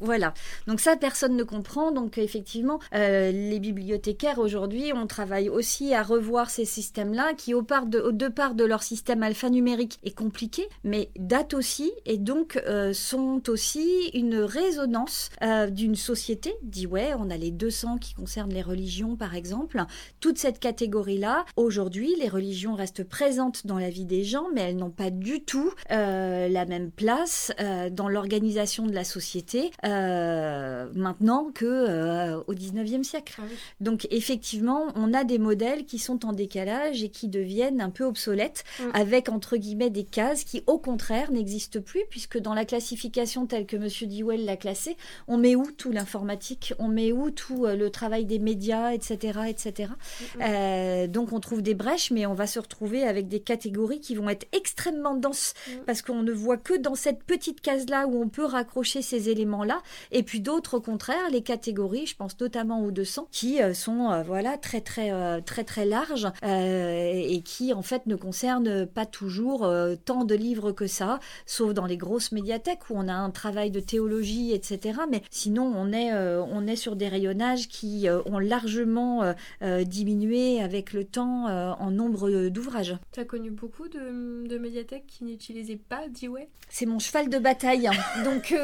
Voilà. 0.00 0.32
Donc 0.66 0.80
ça, 0.80 0.96
personne 0.96 1.36
ne 1.36 1.42
comprend. 1.42 1.90
Donc 1.90 2.18
effectivement, 2.18 2.78
euh, 2.94 3.32
les 3.32 3.58
bibliothécaires 3.58 4.38
aujourd'hui, 4.38 4.92
on 4.94 5.06
travaille 5.06 5.48
aussi 5.48 5.92
à 5.92 6.02
revoir 6.02 6.50
ces 6.50 6.64
systèmes-là 6.64 7.34
qui, 7.36 7.52
au, 7.54 7.62
part 7.62 7.86
de, 7.86 7.98
au 7.98 8.12
de 8.12 8.64
leur 8.64 8.82
système 8.82 9.22
alphanumérique, 9.22 9.98
est 10.04 10.14
compliqué, 10.14 10.68
mais 10.84 11.10
datent 11.18 11.54
aussi 11.54 11.90
et 12.06 12.18
donc 12.18 12.60
euh, 12.66 12.92
sont 12.92 13.42
aussi 13.48 14.10
une 14.14 14.36
résonance 14.36 15.30
euh, 15.42 15.68
d'une 15.68 15.96
société. 15.96 16.54
Dit 16.62 16.86
ouais, 16.86 17.12
on 17.18 17.30
a 17.30 17.36
les 17.36 17.50
200 17.50 17.98
qui 17.98 18.14
concernent 18.14 18.52
les 18.52 18.62
religions, 18.62 19.16
par 19.16 19.34
exemple. 19.34 19.84
Toute 20.20 20.38
cette 20.38 20.60
catégorie-là, 20.60 21.44
aujourd'hui, 21.56 22.14
les 22.18 22.28
religions 22.28 22.74
restent 22.74 23.04
présentes 23.04 23.66
dans 23.66 23.78
la 23.78 23.90
vie 23.90 24.04
des 24.04 24.22
gens, 24.24 24.46
mais 24.54 24.62
elles 24.62 24.76
n'ont 24.76 24.90
pas 24.90 25.10
du 25.10 25.42
tout 25.42 25.72
la 25.88 26.64
même 26.66 26.90
place 26.90 27.52
dans 27.92 28.08
l'organisation 28.08 28.86
de 28.86 28.92
la 28.92 29.04
société. 29.04 29.70
Euh, 29.88 30.86
maintenant 30.94 31.50
que 31.52 31.64
euh, 31.66 32.40
au 32.46 32.54
19e 32.54 33.02
siècle. 33.02 33.36
Ah 33.38 33.42
Donc 33.80 34.06
effectivement, 34.10 34.86
on 34.94 35.12
a 35.14 35.24
des 35.24 35.38
modèles 35.38 35.84
qui 35.84 35.98
sont 35.98 36.26
en 36.26 36.32
décalage 36.32 37.02
et 37.02 37.08
qui 37.08 37.28
deviennent 37.28 37.80
un 37.80 37.90
peu 37.90 38.04
obsolètes 38.04 38.64
mm. 38.80 38.84
avec 38.94 39.28
entre 39.28 39.56
guillemets 39.56 39.90
des 39.90 40.04
cases 40.04 40.44
qui 40.44 40.62
au 40.66 40.78
contraire 40.78 41.30
n'existent 41.30 41.80
plus 41.80 42.02
puisque 42.10 42.38
dans 42.38 42.54
la 42.54 42.64
classification 42.64 43.46
telle 43.46 43.66
que 43.66 43.76
monsieur 43.76 44.06
Dewell 44.06 44.44
l'a 44.44 44.56
classée, 44.56 44.96
on 45.26 45.38
met 45.38 45.56
où 45.56 45.70
tout 45.70 45.90
l'informatique, 45.90 46.74
on 46.78 46.88
met 46.88 47.12
où 47.12 47.30
tout 47.30 47.66
euh, 47.66 47.76
le 47.76 47.90
travail 47.90 48.24
des 48.24 48.38
médias, 48.38 48.92
etc., 48.92 49.40
etc. 49.48 49.92
Mm, 50.36 50.42
mm. 50.42 51.06
donc 51.08 51.32
on 51.32 51.40
trouve 51.40 51.62
des 51.62 51.74
brèches, 51.74 52.10
mais 52.10 52.26
on 52.26 52.34
va 52.34 52.46
se 52.46 52.58
retrouver 52.58 53.04
avec 53.04 53.28
des 53.28 53.40
catégories 53.40 54.00
qui 54.00 54.14
vont 54.14 54.28
être 54.28 54.46
extrêmement 54.52 55.14
denses 55.14 55.54
parce 55.86 56.02
qu'on 56.02 56.22
ne 56.22 56.32
voit 56.32 56.56
que 56.56 56.76
dans 56.76 56.94
cette 56.94 57.22
petite 57.24 57.60
case 57.60 57.88
là 57.88 58.06
où 58.06 58.20
on 58.20 58.28
peut 58.28 58.44
raccrocher 58.44 59.02
ces 59.02 59.28
éléments 59.28 59.64
là 59.64 59.77
et 60.10 60.22
puis 60.22 60.40
d'autres, 60.40 60.78
au 60.78 60.80
contraire, 60.80 61.30
les 61.30 61.42
catégories, 61.42 62.06
je 62.06 62.16
pense 62.16 62.38
notamment 62.40 62.82
aux 62.82 62.90
200, 62.90 63.28
qui 63.30 63.62
euh, 63.62 63.74
sont 63.74 64.10
euh, 64.10 64.22
voilà 64.22 64.56
très 64.58 64.80
très 64.80 65.12
euh, 65.12 65.40
très 65.40 65.64
très 65.64 65.86
larges 65.86 66.28
et 66.42 67.42
qui 67.44 67.72
en 67.72 67.82
fait 67.82 68.06
ne 68.06 68.16
concernent 68.16 68.86
pas 68.86 69.06
toujours 69.06 69.70
tant 70.04 70.24
de 70.24 70.34
livres 70.34 70.72
que 70.72 70.86
ça, 70.86 71.20
sauf 71.46 71.72
dans 71.74 71.86
les 71.86 71.96
grosses 71.96 72.32
médiathèques 72.32 72.90
où 72.90 72.94
on 72.96 73.08
a 73.08 73.12
un 73.12 73.30
travail 73.30 73.70
de 73.70 73.80
théologie, 73.80 74.52
etc. 74.52 75.00
Mais 75.10 75.22
sinon, 75.30 75.72
on 75.74 75.92
est 75.92 76.12
on 76.12 76.66
est 76.66 76.76
sur 76.76 76.96
des 76.96 77.08
rayonnages 77.08 77.68
qui 77.68 78.06
ont 78.26 78.38
largement 78.38 79.34
diminué 79.62 80.62
avec 80.62 80.92
le 80.92 81.04
temps 81.04 81.46
en 81.46 81.90
nombre 81.90 82.48
d'ouvrages. 82.48 82.96
Tu 83.12 83.20
as 83.20 83.24
connu 83.24 83.50
beaucoup 83.50 83.88
de, 83.88 84.58
médiathèques 84.58 85.06
qui 85.06 85.24
n'utilisaient 85.24 85.76
pas 85.76 86.08
Dewey? 86.08 86.48
C'est 86.68 86.86
mon 86.86 86.98
cheval 86.98 87.28
de 87.28 87.38
bataille. 87.38 87.86
Hein. 87.86 88.24
Donc 88.24 88.54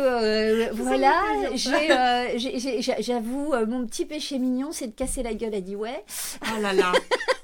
voilà, 0.75 1.04
euh, 1.05 2.37
j'avoue, 3.01 3.53
euh, 3.53 3.67
mon 3.67 3.87
petit 3.87 4.05
péché 4.05 4.39
mignon, 4.39 4.71
c'est 4.73 4.89
de 4.89 4.93
casser 4.93 5.23
la 5.23 5.35
gueule 5.35 5.55
à 5.55 5.61
Dewey. 5.61 6.05
Oh 6.43 6.61
là 6.61 6.73
là 6.73 6.93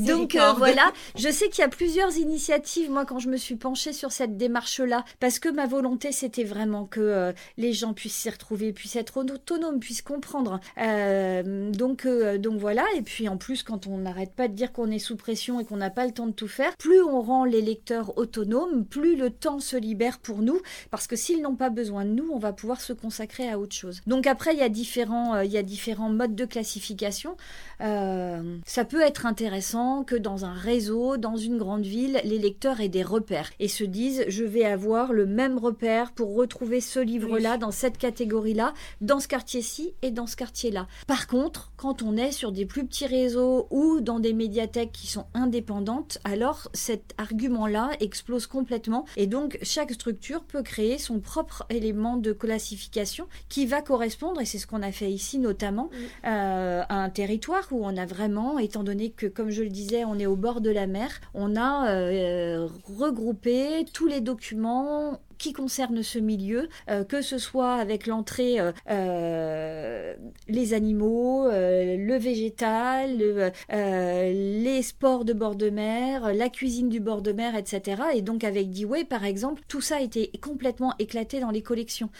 Donc 0.00 0.34
euh, 0.34 0.52
voilà, 0.52 0.92
je 1.16 1.28
sais 1.28 1.48
qu'il 1.48 1.60
y 1.60 1.64
a 1.64 1.68
plusieurs 1.68 2.16
initiatives, 2.16 2.90
moi, 2.90 3.04
quand 3.04 3.18
je 3.18 3.28
me 3.28 3.36
suis 3.36 3.56
penchée 3.56 3.92
sur 3.92 4.12
cette 4.12 4.36
démarche-là, 4.36 5.04
parce 5.20 5.38
que 5.38 5.48
ma 5.48 5.66
volonté, 5.66 6.12
c'était 6.12 6.44
vraiment 6.44 6.86
que 6.86 7.00
euh, 7.00 7.32
les 7.56 7.72
gens 7.72 7.94
puissent 7.94 8.16
s'y 8.16 8.30
retrouver, 8.30 8.72
puissent 8.72 8.96
être 8.96 9.16
autonomes, 9.16 9.80
puissent 9.80 10.02
comprendre. 10.02 10.60
Euh, 10.78 11.70
donc, 11.70 12.06
donc 12.06 12.58
voilà, 12.58 12.84
et 12.96 13.02
puis 13.02 13.28
en 13.28 13.36
plus, 13.36 13.62
quand 13.62 13.86
on 13.86 13.98
n'arrête 13.98 14.32
pas 14.32 14.48
de 14.48 14.54
dire 14.54 14.72
qu'on 14.72 14.90
est 14.90 14.98
sous 14.98 15.16
pression 15.16 15.60
et 15.60 15.64
qu'on 15.64 15.76
n'a 15.76 15.90
pas 15.90 16.06
le 16.06 16.12
temps 16.12 16.26
de 16.26 16.32
tout 16.32 16.48
faire, 16.48 16.76
plus 16.76 17.02
on 17.02 17.20
rend 17.20 17.44
les 17.44 17.60
lecteurs 17.60 18.16
autonomes, 18.18 18.84
plus 18.84 19.16
le 19.16 19.30
temps 19.30 19.60
se 19.60 19.76
libère 19.76 20.18
pour 20.18 20.38
nous, 20.38 20.60
parce 20.90 21.06
que 21.06 21.16
s'ils 21.16 21.42
n'ont 21.42 21.56
pas 21.56 21.70
besoin 21.70 22.04
de 22.04 22.10
nous, 22.10 22.30
on 22.32 22.38
va 22.38 22.52
pouvoir 22.52 22.80
se 22.80 22.92
consacrer 22.92 23.48
à 23.48 23.58
autre 23.58 23.74
chose. 23.74 24.00
Donc 24.06 24.26
après, 24.26 24.54
il 24.54 24.58
y 24.58 24.62
a 24.62 24.68
différents, 24.68 25.40
il 25.40 25.50
y 25.50 25.58
a 25.58 25.62
différents 25.62 26.10
modes 26.10 26.34
de 26.34 26.44
classification. 26.44 27.36
ça 27.80 28.84
peut 28.84 29.00
être 29.00 29.26
intéressant 29.26 29.73
intéressant 29.74 30.04
que 30.04 30.16
dans 30.16 30.44
un 30.44 30.52
réseau, 30.52 31.16
dans 31.16 31.36
une 31.36 31.58
grande 31.58 31.84
ville, 31.84 32.20
les 32.24 32.38
lecteurs 32.38 32.80
aient 32.80 32.88
des 32.88 33.02
repères 33.02 33.50
et 33.58 33.68
se 33.68 33.84
disent 33.84 34.24
je 34.28 34.44
vais 34.44 34.64
avoir 34.64 35.12
le 35.12 35.26
même 35.26 35.58
repère 35.58 36.12
pour 36.12 36.34
retrouver 36.34 36.80
ce 36.80 37.00
livre-là 37.00 37.58
dans 37.58 37.70
cette 37.70 37.98
catégorie-là, 37.98 38.74
dans 39.00 39.20
ce 39.20 39.28
quartier-ci 39.28 39.94
et 40.02 40.10
dans 40.10 40.26
ce 40.26 40.36
quartier-là. 40.36 40.86
Par 41.06 41.26
contre, 41.26 41.72
quand 41.76 42.02
on 42.02 42.16
est 42.16 42.32
sur 42.32 42.52
des 42.52 42.66
plus 42.66 42.86
petits 42.86 43.06
réseaux 43.06 43.66
ou 43.70 44.00
dans 44.00 44.20
des 44.20 44.32
médiathèques 44.32 44.92
qui 44.92 45.06
sont 45.06 45.26
indépendantes, 45.34 46.18
alors 46.24 46.68
cet 46.72 47.14
argument-là 47.18 47.90
explose 48.00 48.46
complètement 48.46 49.04
et 49.16 49.26
donc 49.26 49.58
chaque 49.62 49.92
structure 49.92 50.44
peut 50.44 50.62
créer 50.62 50.98
son 50.98 51.20
propre 51.20 51.64
élément 51.70 52.16
de 52.16 52.32
classification 52.32 53.26
qui 53.48 53.66
va 53.66 53.82
correspondre, 53.82 54.40
et 54.40 54.44
c'est 54.44 54.58
ce 54.58 54.66
qu'on 54.66 54.82
a 54.82 54.92
fait 54.92 55.10
ici 55.10 55.38
notamment, 55.38 55.90
euh, 56.24 56.82
à 56.88 56.96
un 57.02 57.10
territoire 57.10 57.66
où 57.70 57.84
on 57.84 57.96
a 57.96 58.06
vraiment, 58.06 58.58
étant 58.58 58.84
donné 58.84 59.10
que, 59.10 59.26
comme 59.26 59.50
je 59.50 59.63
disais, 59.68 60.04
on 60.04 60.18
est 60.18 60.26
au 60.26 60.36
bord 60.36 60.60
de 60.60 60.70
la 60.70 60.86
mer, 60.86 61.20
on 61.34 61.56
a 61.56 61.88
euh, 61.88 62.68
regroupé 62.98 63.84
tous 63.92 64.06
les 64.06 64.20
documents 64.20 65.20
qui 65.38 65.52
concerne 65.52 66.02
ce 66.02 66.18
milieu, 66.18 66.68
euh, 66.90 67.04
que 67.04 67.22
ce 67.22 67.38
soit 67.38 67.74
avec 67.74 68.06
l'entrée 68.06 68.60
euh, 68.60 68.72
euh, 68.90 70.14
les 70.48 70.74
animaux, 70.74 71.48
le 71.50 72.16
végétal, 72.18 73.52
les 73.70 74.82
sports 74.82 75.24
de 75.24 75.32
bord 75.32 75.56
de 75.56 75.70
mer, 75.70 76.32
la 76.34 76.48
cuisine 76.48 76.88
du 76.88 77.00
bord 77.00 77.22
de 77.22 77.32
mer, 77.32 77.56
etc. 77.56 78.02
Et 78.14 78.22
donc 78.22 78.44
avec 78.44 78.70
Dewey, 78.70 79.04
par 79.04 79.24
exemple, 79.24 79.62
tout 79.68 79.80
ça 79.80 79.96
a 79.96 80.00
été 80.00 80.30
complètement 80.40 80.94
éclaté 80.98 81.40
dans 81.40 81.50
les 81.50 81.62
collections. 81.62 82.10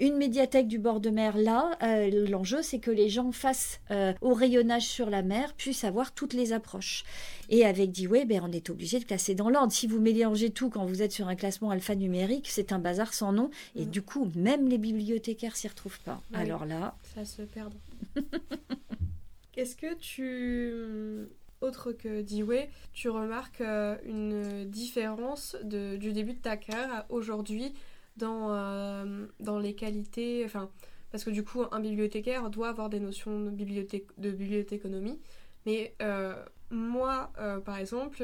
une 0.00 0.16
médiathèque 0.16 0.68
du 0.68 0.78
bord 0.78 1.00
de 1.00 1.10
mer, 1.10 1.36
là, 1.36 1.70
l'enjeu, 2.28 2.62
c'est 2.62 2.78
que 2.78 2.90
les 2.90 3.08
gens 3.08 3.32
face 3.32 3.80
au 4.20 4.34
rayonnage 4.34 4.86
sur 4.86 5.10
la 5.10 5.22
mer 5.22 5.54
puissent 5.54 5.84
avoir 5.84 6.12
toutes 6.12 6.34
les 6.34 6.52
approches. 6.52 7.04
Et 7.50 7.66
avec 7.66 7.90
Dewey, 7.90 8.24
ben, 8.24 8.42
on 8.44 8.52
est 8.52 8.70
obligé 8.70 9.00
de 9.00 9.04
classer 9.04 9.34
dans 9.34 9.50
l'ordre. 9.50 9.72
Si 9.72 9.88
vous 9.88 10.00
mélangez 10.00 10.50
tout 10.50 10.70
quand 10.70 10.86
vous 10.86 11.02
êtes 11.02 11.12
sur 11.12 11.28
un 11.28 11.34
classement 11.34 11.70
alphanumérique, 11.70 12.49
c'est 12.50 12.72
un 12.72 12.78
bazar 12.78 13.14
sans 13.14 13.32
nom. 13.32 13.50
Et 13.76 13.86
mm. 13.86 13.90
du 13.90 14.02
coup, 14.02 14.30
même 14.34 14.68
les 14.68 14.78
bibliothécaires 14.78 15.56
s'y 15.56 15.68
retrouvent 15.68 16.00
pas. 16.00 16.20
Alors 16.32 16.66
là. 16.66 16.96
Ça 17.14 17.24
se 17.24 17.42
perd. 17.42 17.72
Est-ce 19.56 19.76
que 19.76 19.94
tu 19.94 21.28
autre 21.60 21.92
que 21.92 22.22
Dewey, 22.22 22.70
tu 22.92 23.08
remarques 23.10 23.60
euh, 23.60 23.96
une 24.04 24.64
différence 24.64 25.56
de, 25.62 25.96
du 25.96 26.12
début 26.12 26.32
de 26.32 26.38
ta 26.38 26.56
carrière 26.56 26.94
à 26.94 27.06
aujourd'hui 27.10 27.74
dans, 28.16 28.54
euh, 28.54 29.26
dans 29.40 29.58
les 29.58 29.74
qualités, 29.74 30.42
enfin, 30.44 30.70
parce 31.10 31.24
que 31.24 31.30
du 31.30 31.44
coup, 31.44 31.62
un 31.70 31.80
bibliothécaire 31.80 32.50
doit 32.50 32.68
avoir 32.68 32.88
des 32.88 33.00
notions 33.00 33.40
de, 33.40 33.50
bibliothèque, 33.50 34.06
de 34.18 34.30
bibliothéconomie, 34.30 35.18
mais 35.66 35.94
euh, 36.00 36.34
moi, 36.70 37.32
par 37.64 37.78
exemple, 37.78 38.22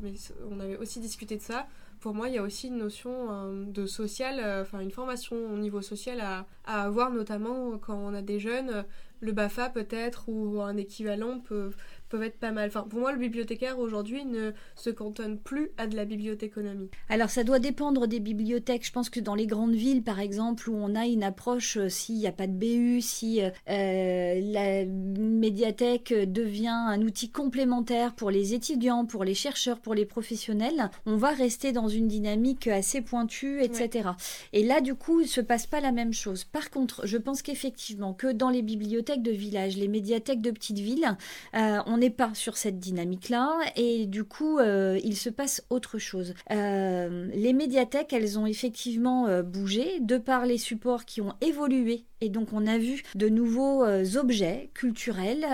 mais 0.00 0.12
on 0.48 0.60
avait 0.60 0.76
aussi 0.76 1.00
discuté 1.00 1.36
de 1.36 1.42
ça, 1.42 1.66
pour 2.04 2.14
moi, 2.14 2.28
il 2.28 2.34
y 2.34 2.38
a 2.38 2.42
aussi 2.42 2.68
une 2.68 2.76
notion 2.76 3.32
euh, 3.32 3.64
de 3.64 3.86
social, 3.86 4.38
euh, 4.38 4.60
enfin 4.60 4.80
une 4.80 4.90
formation 4.90 5.36
au 5.50 5.56
niveau 5.56 5.80
social 5.80 6.20
à, 6.20 6.44
à, 6.66 6.82
avoir, 6.82 7.10
notamment 7.10 7.78
quand 7.78 7.96
on 7.96 8.12
a 8.12 8.20
des 8.20 8.38
jeunes. 8.38 8.84
Le 9.20 9.32
BAFA 9.32 9.70
peut-être 9.70 10.28
ou 10.28 10.60
un 10.60 10.76
équivalent 10.76 11.40
peut 11.40 11.70
peuvent 12.14 12.22
être 12.22 12.38
pas 12.38 12.52
mal. 12.52 12.68
Enfin, 12.68 12.86
pour 12.88 13.00
moi, 13.00 13.10
le 13.10 13.18
bibliothécaire 13.18 13.80
aujourd'hui 13.80 14.24
ne 14.24 14.52
se 14.76 14.88
cantonne 14.88 15.36
plus 15.36 15.70
à 15.78 15.88
de 15.88 15.96
la 15.96 16.04
bibliothéconomie. 16.04 16.88
Alors, 17.08 17.28
ça 17.28 17.42
doit 17.42 17.58
dépendre 17.58 18.06
des 18.06 18.20
bibliothèques. 18.20 18.86
Je 18.86 18.92
pense 18.92 19.10
que 19.10 19.18
dans 19.18 19.34
les 19.34 19.48
grandes 19.48 19.74
villes, 19.74 20.04
par 20.04 20.20
exemple, 20.20 20.70
où 20.70 20.76
on 20.76 20.94
a 20.94 21.06
une 21.06 21.24
approche, 21.24 21.76
euh, 21.76 21.88
s'il 21.88 22.14
n'y 22.14 22.28
a 22.28 22.32
pas 22.32 22.46
de 22.46 22.52
BU, 22.52 23.00
si 23.00 23.40
euh, 23.42 23.50
la 23.66 24.84
médiathèque 24.84 26.14
devient 26.14 26.68
un 26.68 27.02
outil 27.02 27.30
complémentaire 27.30 28.14
pour 28.14 28.30
les 28.30 28.54
étudiants, 28.54 29.06
pour 29.06 29.24
les 29.24 29.34
chercheurs, 29.34 29.80
pour 29.80 29.94
les 29.94 30.06
professionnels, 30.06 30.90
on 31.06 31.16
va 31.16 31.30
rester 31.30 31.72
dans 31.72 31.88
une 31.88 32.06
dynamique 32.06 32.68
assez 32.68 33.00
pointue, 33.00 33.60
etc. 33.60 34.10
Et 34.52 34.62
là, 34.62 34.80
du 34.80 34.94
coup, 34.94 35.20
il 35.20 35.24
ne 35.24 35.28
se 35.28 35.40
passe 35.40 35.66
pas 35.66 35.80
la 35.80 35.90
même 35.90 36.12
chose. 36.12 36.44
Par 36.44 36.70
contre, 36.70 37.08
je 37.08 37.18
pense 37.18 37.42
qu'effectivement, 37.42 38.14
que 38.14 38.30
dans 38.30 38.50
les 38.50 38.62
bibliothèques 38.62 39.22
de 39.22 39.32
village, 39.32 39.76
les 39.76 39.88
médiathèques 39.88 40.42
de 40.42 40.52
petites 40.52 40.78
villes, 40.78 41.16
euh, 41.56 41.80
on 41.86 42.00
pas 42.10 42.32
sur 42.34 42.56
cette 42.56 42.78
dynamique-là 42.78 43.58
et 43.76 44.06
du 44.06 44.24
coup, 44.24 44.58
euh, 44.58 44.98
il 45.04 45.16
se 45.16 45.30
passe 45.30 45.64
autre 45.70 45.98
chose. 45.98 46.34
Euh, 46.50 47.28
les 47.34 47.52
médiathèques, 47.52 48.12
elles 48.12 48.38
ont 48.38 48.46
effectivement 48.46 49.26
euh, 49.26 49.42
bougé 49.42 50.00
de 50.00 50.18
par 50.18 50.46
les 50.46 50.58
supports 50.58 51.04
qui 51.04 51.20
ont 51.20 51.34
évolué 51.40 52.06
et 52.24 52.28
donc 52.28 52.52
on 52.52 52.66
a 52.66 52.78
vu 52.78 53.02
de 53.14 53.28
nouveaux 53.28 53.84
objets 54.16 54.70
culturels 54.74 55.46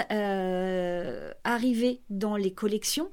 arriver 1.44 2.00
dans 2.10 2.36
les 2.36 2.52
collections. 2.52 3.10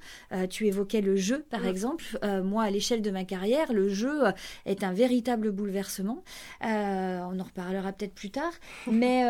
tu 0.50 0.68
évoquais 0.68 1.02
le 1.02 1.16
jeu, 1.16 1.46
par 1.50 1.66
exemple. 1.66 2.04
moi, 2.44 2.64
à 2.64 2.70
l'échelle 2.70 3.02
de 3.02 3.12
ma 3.12 3.24
carrière, 3.24 3.74
le 3.74 3.90
jeu 3.90 4.24
est 4.66 4.84
un 4.84 4.94
véritable 4.94 5.52
bouleversement. 5.52 6.24
on 6.62 7.40
en 7.40 7.44
reparlera 7.44 7.92
peut-être 7.94 8.14
plus 8.14 8.32
tard. 8.32 8.54
Mais, 8.92 9.24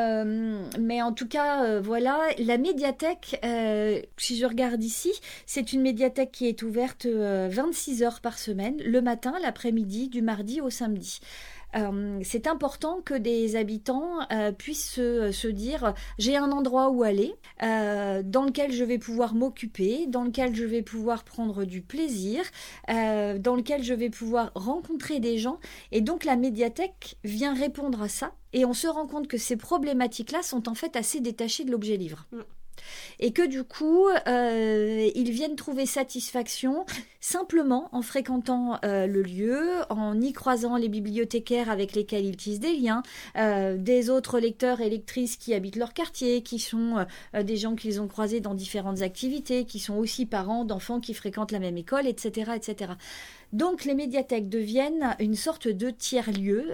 mais 0.80 1.02
en 1.02 1.12
tout 1.14 1.28
cas, 1.28 1.80
voilà, 1.80 2.20
la 2.38 2.58
médiathèque 2.58 3.40
si 4.18 4.38
je 4.38 4.46
regarde 4.46 4.84
ici, 4.84 5.12
c'est 5.46 5.74
une 5.74 5.82
médiathèque 5.82 6.32
qui 6.32 6.48
est 6.48 6.64
ouverte 6.64 7.06
26 7.06 8.02
euh, 8.02 8.06
heures 8.06 8.22
par 8.22 8.38
semaine, 8.38 8.78
le 8.84 9.02
matin, 9.02 9.34
l'après-midi, 9.42 10.10
du 10.10 10.22
mardi 10.22 10.62
au 10.62 10.70
samedi. 10.70 11.20
Euh, 11.76 12.20
c'est 12.24 12.48
important 12.48 13.02
que 13.04 13.14
des 13.14 13.56
habitants 13.56 14.20
euh, 14.32 14.52
puissent 14.52 14.94
se, 14.94 15.48
dire 15.48 15.94
j'ai 16.18 16.36
un 16.36 16.52
endroit 16.52 16.90
où 16.90 17.04
aller, 17.04 17.36
dans 17.62 18.46
lequel 18.46 18.72
je 18.72 18.84
vais 18.84 18.98
pouvoir 18.98 19.34
m'occuper, 19.34 20.08
dans 20.08 20.24
lequel 20.24 20.56
je 20.56 20.66
vais 20.66 20.82
pouvoir 20.82 21.24
prendre 21.24 21.66
du 21.66 21.82
plaisir, 21.82 22.44
dans 22.88 23.56
lequel 23.56 23.84
je 23.84 23.94
vais 23.94 24.10
pouvoir 24.10 24.52
rencontrer 24.56 25.20
des 25.20 25.38
gens. 25.38 25.60
Et 25.92 26.02
donc 26.02 26.26
la 26.26 26.36
médiathèque 26.36 27.18
vient 27.24 27.54
répondre 27.54 28.02
à 28.02 28.10
ça. 28.10 28.34
Et 28.54 28.66
on 28.66 28.74
se 28.74 28.88
rend 28.88 29.08
compte 29.08 29.28
que 29.28 29.38
ces 29.38 29.58
problématiques-là 29.58 30.42
sont 30.42 30.70
en 30.70 30.76
fait 30.76 30.96
assez 30.96 31.20
détachées 31.22 31.64
de 31.64 31.72
l'objet 31.72 31.98
livre. 31.98 32.28
Mm 32.32 32.42
et 33.20 33.32
que 33.32 33.46
du 33.46 33.64
coup, 33.64 34.08
euh, 34.28 35.10
ils 35.16 35.32
viennent 35.32 35.56
trouver 35.56 35.86
satisfaction 35.86 36.86
simplement 37.20 37.90
en 37.92 38.02
fréquentant 38.02 38.80
euh, 38.86 39.08
le 39.08 39.22
lieu, 39.22 39.62
en 39.90 40.20
y 40.20 40.34
croisant 40.34 40.78
les 40.78 40.88
bibliothécaires 40.88 41.70
avec 41.70 41.94
lesquels 41.94 42.26
ils 42.26 42.38
tissent 42.38 42.60
des 42.60 42.76
liens, 42.76 43.04
euh, 43.38 43.78
des 43.78 44.10
autres 44.10 44.40
lecteurs 44.40 44.82
et 44.82 44.90
lectrices 44.90 45.36
qui 45.36 45.54
habitent 45.54 45.76
leur 45.76 45.94
quartier, 45.94 46.42
qui 46.42 46.60
sont 46.60 47.06
des 47.34 47.58
gens 47.58 47.76
qu'ils 47.76 48.02
ont 48.02 48.08
croisés 48.08 48.40
dans 48.40 48.54
différentes 48.54 49.02
activités, 49.02 49.66
qui 49.66 49.80
sont 49.80 49.96
aussi 49.96 50.26
parents 50.26 50.64
d'enfants 50.64 51.00
qui 51.00 51.14
fréquentent 51.14 51.52
la 51.52 51.60
même 51.60 51.78
école, 51.78 52.08
etc., 52.08 52.52
etc. 52.56 52.94
Donc 53.54 53.86
les 53.86 53.94
médiathèques 53.94 54.50
deviennent 54.50 55.16
une 55.20 55.36
sorte 55.36 55.68
de 55.68 55.90
tiers-lieu 55.90 56.72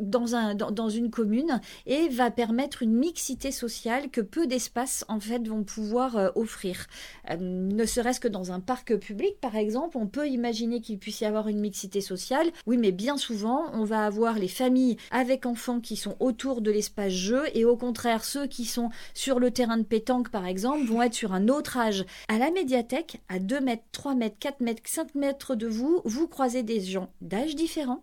dans, 0.00 0.34
un, 0.34 0.54
dans, 0.54 0.88
une 0.88 1.10
commune 1.10 1.60
et 1.86 2.08
va 2.08 2.30
permettre 2.30 2.82
une 2.82 2.94
mixité 2.94 3.50
sociale 3.50 4.10
que 4.10 4.20
peu 4.20 4.46
d'espaces 4.46 5.04
en 5.08 5.20
fait 5.20 5.46
vont 5.46 5.64
pouvoir 5.64 6.16
euh, 6.16 6.30
offrir. 6.34 6.86
Euh, 7.30 7.36
ne 7.38 7.84
serait-ce 7.84 8.20
que 8.20 8.28
dans 8.28 8.52
un 8.52 8.60
parc 8.60 8.96
public 8.96 9.40
par 9.40 9.56
exemple, 9.56 9.96
on 9.96 10.06
peut 10.06 10.28
imaginer 10.28 10.80
qu'il 10.80 10.98
puisse 10.98 11.20
y 11.20 11.24
avoir 11.24 11.48
une 11.48 11.60
mixité 11.60 12.00
sociale. 12.00 12.50
Oui, 12.66 12.76
mais 12.76 12.92
bien 12.92 13.16
souvent, 13.16 13.70
on 13.72 13.84
va 13.84 14.04
avoir 14.04 14.38
les 14.38 14.48
familles 14.48 14.96
avec 15.10 15.46
enfants 15.46 15.80
qui 15.80 15.96
sont 15.96 16.16
autour 16.20 16.60
de 16.60 16.70
l'espace 16.70 17.12
jeu 17.12 17.44
et 17.54 17.64
au 17.64 17.76
contraire 17.76 18.24
ceux 18.24 18.46
qui 18.46 18.64
sont 18.64 18.90
sur 19.14 19.38
le 19.38 19.50
terrain 19.50 19.78
de 19.78 19.82
pétanque 19.82 20.30
par 20.30 20.46
exemple 20.46 20.84
vont 20.86 21.02
être 21.02 21.14
sur 21.14 21.32
un 21.32 21.48
autre 21.48 21.76
âge. 21.76 22.04
À 22.28 22.38
la 22.38 22.50
médiathèque, 22.50 23.20
à 23.28 23.38
2 23.38 23.60
mètres, 23.60 23.84
3 23.92 24.14
mètres, 24.14 24.36
4 24.38 24.60
mètres, 24.60 24.82
5 24.84 25.14
mètres 25.14 25.54
de 25.54 25.66
vous, 25.66 26.00
vous 26.04 26.28
croisez 26.28 26.62
des 26.62 26.80
gens 26.80 27.08
d'âge 27.20 27.54
différents. 27.54 28.02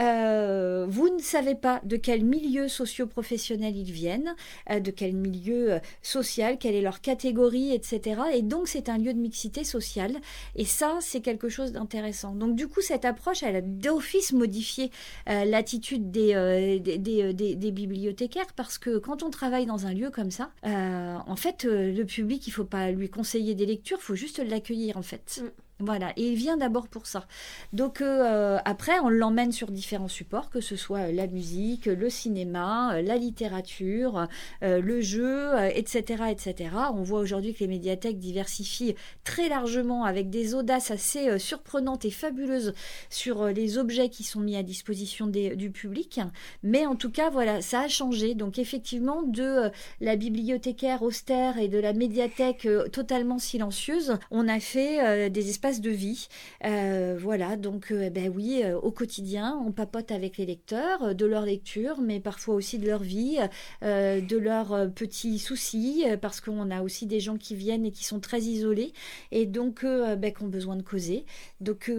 Euh, 0.00 0.86
vous 0.88 1.08
ne 1.08 1.17
savez 1.22 1.54
pas 1.54 1.80
de 1.84 1.96
quel 1.96 2.24
milieu 2.24 2.68
socio-professionnel 2.68 3.76
ils 3.76 3.92
viennent, 3.92 4.34
euh, 4.70 4.80
de 4.80 4.90
quel 4.90 5.14
milieu 5.14 5.72
euh, 5.74 5.78
social, 6.02 6.58
quelle 6.58 6.74
est 6.74 6.82
leur 6.82 7.00
catégorie, 7.00 7.72
etc. 7.72 8.20
Et 8.34 8.42
donc 8.42 8.68
c'est 8.68 8.88
un 8.88 8.98
lieu 8.98 9.12
de 9.12 9.18
mixité 9.18 9.64
sociale. 9.64 10.16
Et 10.56 10.64
ça, 10.64 10.98
c'est 11.00 11.20
quelque 11.20 11.48
chose 11.48 11.72
d'intéressant. 11.72 12.34
Donc 12.34 12.56
du 12.56 12.68
coup, 12.68 12.80
cette 12.80 13.04
approche, 13.04 13.42
elle 13.42 13.56
a 13.56 13.60
d'office 13.60 14.32
modifié 14.32 14.90
l'attitude 15.26 16.10
des, 16.10 16.78
des, 16.80 17.32
des, 17.32 17.70
bibliothécaires 17.70 18.52
parce 18.56 18.78
que 18.78 18.98
quand 18.98 19.22
on 19.22 19.30
travaille 19.30 19.66
dans 19.66 19.86
un 19.86 19.92
lieu 19.92 20.10
comme 20.10 20.30
ça, 20.30 20.50
en 20.64 21.36
fait, 21.36 21.64
le 21.64 22.02
public, 22.04 22.46
il 22.46 22.50
faut 22.50 22.64
pas 22.64 22.90
lui 22.90 23.08
conseiller 23.08 23.54
des 23.54 23.66
lectures, 23.66 23.98
il 24.00 24.04
faut 24.04 24.14
juste 24.14 24.38
l'accueillir 24.38 24.96
en 24.96 25.02
fait. 25.02 25.42
Mm. 25.42 25.67
Voilà, 25.80 26.12
et 26.16 26.32
il 26.32 26.34
vient 26.34 26.56
d'abord 26.56 26.88
pour 26.88 27.06
ça. 27.06 27.28
Donc 27.72 28.00
euh, 28.00 28.58
après, 28.64 28.98
on 28.98 29.08
l'emmène 29.08 29.52
sur 29.52 29.70
différents 29.70 30.08
supports, 30.08 30.50
que 30.50 30.60
ce 30.60 30.74
soit 30.74 31.12
la 31.12 31.28
musique, 31.28 31.86
le 31.86 32.10
cinéma, 32.10 33.00
la 33.00 33.16
littérature, 33.16 34.26
le 34.60 35.00
jeu, 35.00 35.52
etc., 35.72 36.24
etc. 36.30 36.70
On 36.92 37.02
voit 37.04 37.20
aujourd'hui 37.20 37.54
que 37.54 37.60
les 37.60 37.68
médiathèques 37.68 38.18
diversifient 38.18 38.96
très 39.22 39.48
largement 39.48 40.02
avec 40.02 40.30
des 40.30 40.54
audaces 40.54 40.90
assez 40.90 41.38
surprenantes 41.38 42.04
et 42.04 42.10
fabuleuses 42.10 42.74
sur 43.08 43.46
les 43.46 43.78
objets 43.78 44.08
qui 44.08 44.24
sont 44.24 44.40
mis 44.40 44.56
à 44.56 44.64
disposition 44.64 45.28
du 45.28 45.70
public. 45.70 46.20
Mais 46.64 46.86
en 46.86 46.96
tout 46.96 47.10
cas, 47.10 47.30
voilà, 47.30 47.62
ça 47.62 47.82
a 47.82 47.88
changé. 47.88 48.34
Donc 48.34 48.58
effectivement, 48.58 49.22
de 49.22 49.70
la 50.00 50.16
bibliothécaire 50.16 51.02
austère 51.02 51.58
et 51.58 51.68
de 51.68 51.78
la 51.78 51.92
médiathèque 51.92 52.66
totalement 52.90 53.38
silencieuse, 53.38 54.18
on 54.32 54.48
a 54.48 54.58
fait 54.58 55.30
des 55.30 55.50
espaces 55.50 55.67
de 55.76 55.90
vie. 55.90 56.28
Euh, 56.64 57.16
voilà, 57.20 57.56
donc 57.56 57.92
euh, 57.92 58.04
eh 58.06 58.10
ben 58.10 58.32
oui, 58.34 58.62
euh, 58.64 58.78
au 58.78 58.90
quotidien, 58.90 59.60
on 59.66 59.70
papote 59.70 60.10
avec 60.10 60.38
les 60.38 60.46
lecteurs, 60.46 61.14
de 61.14 61.26
leur 61.26 61.44
lecture, 61.44 62.00
mais 62.00 62.20
parfois 62.20 62.54
aussi 62.54 62.78
de 62.78 62.86
leur 62.86 63.02
vie, 63.02 63.38
de 63.82 64.36
leurs 64.36 64.90
petits 64.92 65.38
soucis, 65.38 66.04
parce 66.20 66.40
qu'on 66.40 66.70
a 66.70 66.82
aussi 66.82 67.06
des 67.06 67.20
gens 67.20 67.36
qui 67.36 67.54
viennent 67.54 67.84
et 67.84 67.90
qui 67.90 68.04
sont 68.04 68.20
très 68.20 68.40
isolés, 68.40 68.92
et 69.30 69.46
donc 69.46 69.84
ben, 69.84 70.32
qui 70.32 70.42
ont 70.42 70.48
besoin 70.48 70.76
de 70.76 70.82
causer. 70.82 71.24
Donc, 71.60 71.90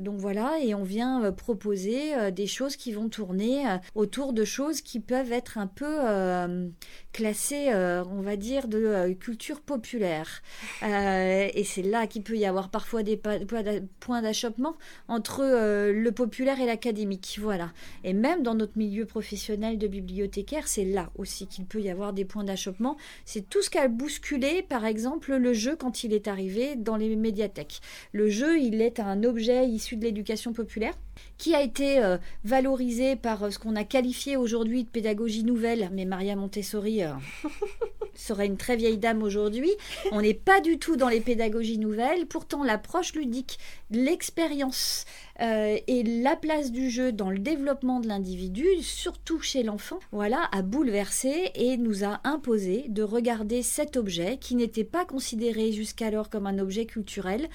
donc 0.00 0.18
voilà, 0.18 0.58
et 0.62 0.74
on 0.74 0.82
vient 0.82 1.32
proposer 1.32 2.30
des 2.32 2.46
choses 2.46 2.76
qui 2.76 2.92
vont 2.92 3.08
tourner 3.08 3.64
autour 3.94 4.32
de 4.32 4.44
choses 4.44 4.80
qui 4.80 5.00
peuvent 5.00 5.32
être 5.32 5.58
un 5.58 5.66
peu 5.66 5.96
classées, 7.12 7.68
on 7.72 8.20
va 8.20 8.36
dire, 8.36 8.68
de 8.68 9.12
culture 9.12 9.60
populaire. 9.60 10.42
et 10.82 11.64
c'est 11.64 11.82
là 11.82 12.06
qu'il 12.06 12.22
peut 12.22 12.36
y 12.36 12.46
avoir 12.46 12.70
parfois 12.70 12.95
points 14.00 14.22
d'achoppement 14.22 14.76
entre 15.08 15.40
euh, 15.42 15.92
le 15.92 16.12
populaire 16.12 16.60
et 16.60 16.66
l'académique. 16.66 17.38
Voilà. 17.40 17.72
Et 18.04 18.12
même 18.12 18.42
dans 18.42 18.54
notre 18.54 18.76
milieu 18.76 19.04
professionnel 19.04 19.78
de 19.78 19.86
bibliothécaire, 19.86 20.68
c'est 20.68 20.84
là 20.84 21.10
aussi 21.16 21.46
qu'il 21.46 21.66
peut 21.66 21.80
y 21.80 21.90
avoir 21.90 22.12
des 22.12 22.24
points 22.24 22.44
d'achoppement. 22.44 22.96
C'est 23.24 23.48
tout 23.48 23.62
ce 23.62 23.70
qu'a 23.70 23.88
bousculé, 23.88 24.62
par 24.62 24.84
exemple, 24.84 25.34
le 25.34 25.52
jeu 25.52 25.76
quand 25.76 26.04
il 26.04 26.12
est 26.12 26.28
arrivé 26.28 26.76
dans 26.76 26.96
les 26.96 27.14
médiathèques. 27.16 27.80
Le 28.12 28.28
jeu, 28.28 28.58
il 28.58 28.80
est 28.80 29.00
un 29.00 29.24
objet 29.24 29.66
issu 29.68 29.96
de 29.96 30.04
l'éducation 30.04 30.52
populaire 30.52 30.94
qui 31.38 31.54
a 31.54 31.62
été 31.62 32.02
euh, 32.02 32.18
valorisé 32.44 33.16
par 33.16 33.44
euh, 33.44 33.50
ce 33.50 33.58
qu'on 33.58 33.76
a 33.76 33.84
qualifié 33.84 34.36
aujourd'hui 34.36 34.84
de 34.84 34.88
pédagogie 34.88 35.44
nouvelle, 35.44 35.90
mais 35.92 36.04
Maria 36.04 36.36
Montessori 36.36 37.02
euh, 37.02 37.12
serait 38.14 38.46
une 38.46 38.56
très 38.56 38.76
vieille 38.76 38.98
dame 38.98 39.22
aujourd'hui. 39.22 39.70
On 40.12 40.22
n'est 40.22 40.34
pas 40.34 40.60
du 40.60 40.78
tout 40.78 40.96
dans 40.96 41.08
les 41.08 41.20
pédagogies 41.20 41.78
nouvelles, 41.78 42.26
pourtant 42.26 42.62
l'approche 42.86 43.14
ludique, 43.14 43.58
l'expérience 43.90 45.06
et 45.40 46.02
la 46.04 46.36
place 46.36 46.70
du 46.70 46.88
jeu 46.88 47.10
dans 47.10 47.30
le 47.30 47.38
développement 47.40 47.98
de 47.98 48.06
l'individu, 48.06 48.64
surtout 48.80 49.40
chez 49.40 49.64
l'enfant, 49.64 49.98
voilà, 50.12 50.48
a 50.52 50.62
bouleversé 50.62 51.50
et 51.56 51.76
nous 51.78 52.04
a 52.04 52.20
imposé 52.22 52.84
de 52.88 53.02
regarder 53.02 53.62
cet 53.62 53.96
objet 53.96 54.38
qui 54.38 54.54
n'était 54.54 54.84
pas 54.84 55.04
considéré 55.04 55.72
jusqu'alors 55.72 56.30
comme 56.30 56.46
un 56.46 56.60
objet 56.60 56.86
culturel 56.86 57.48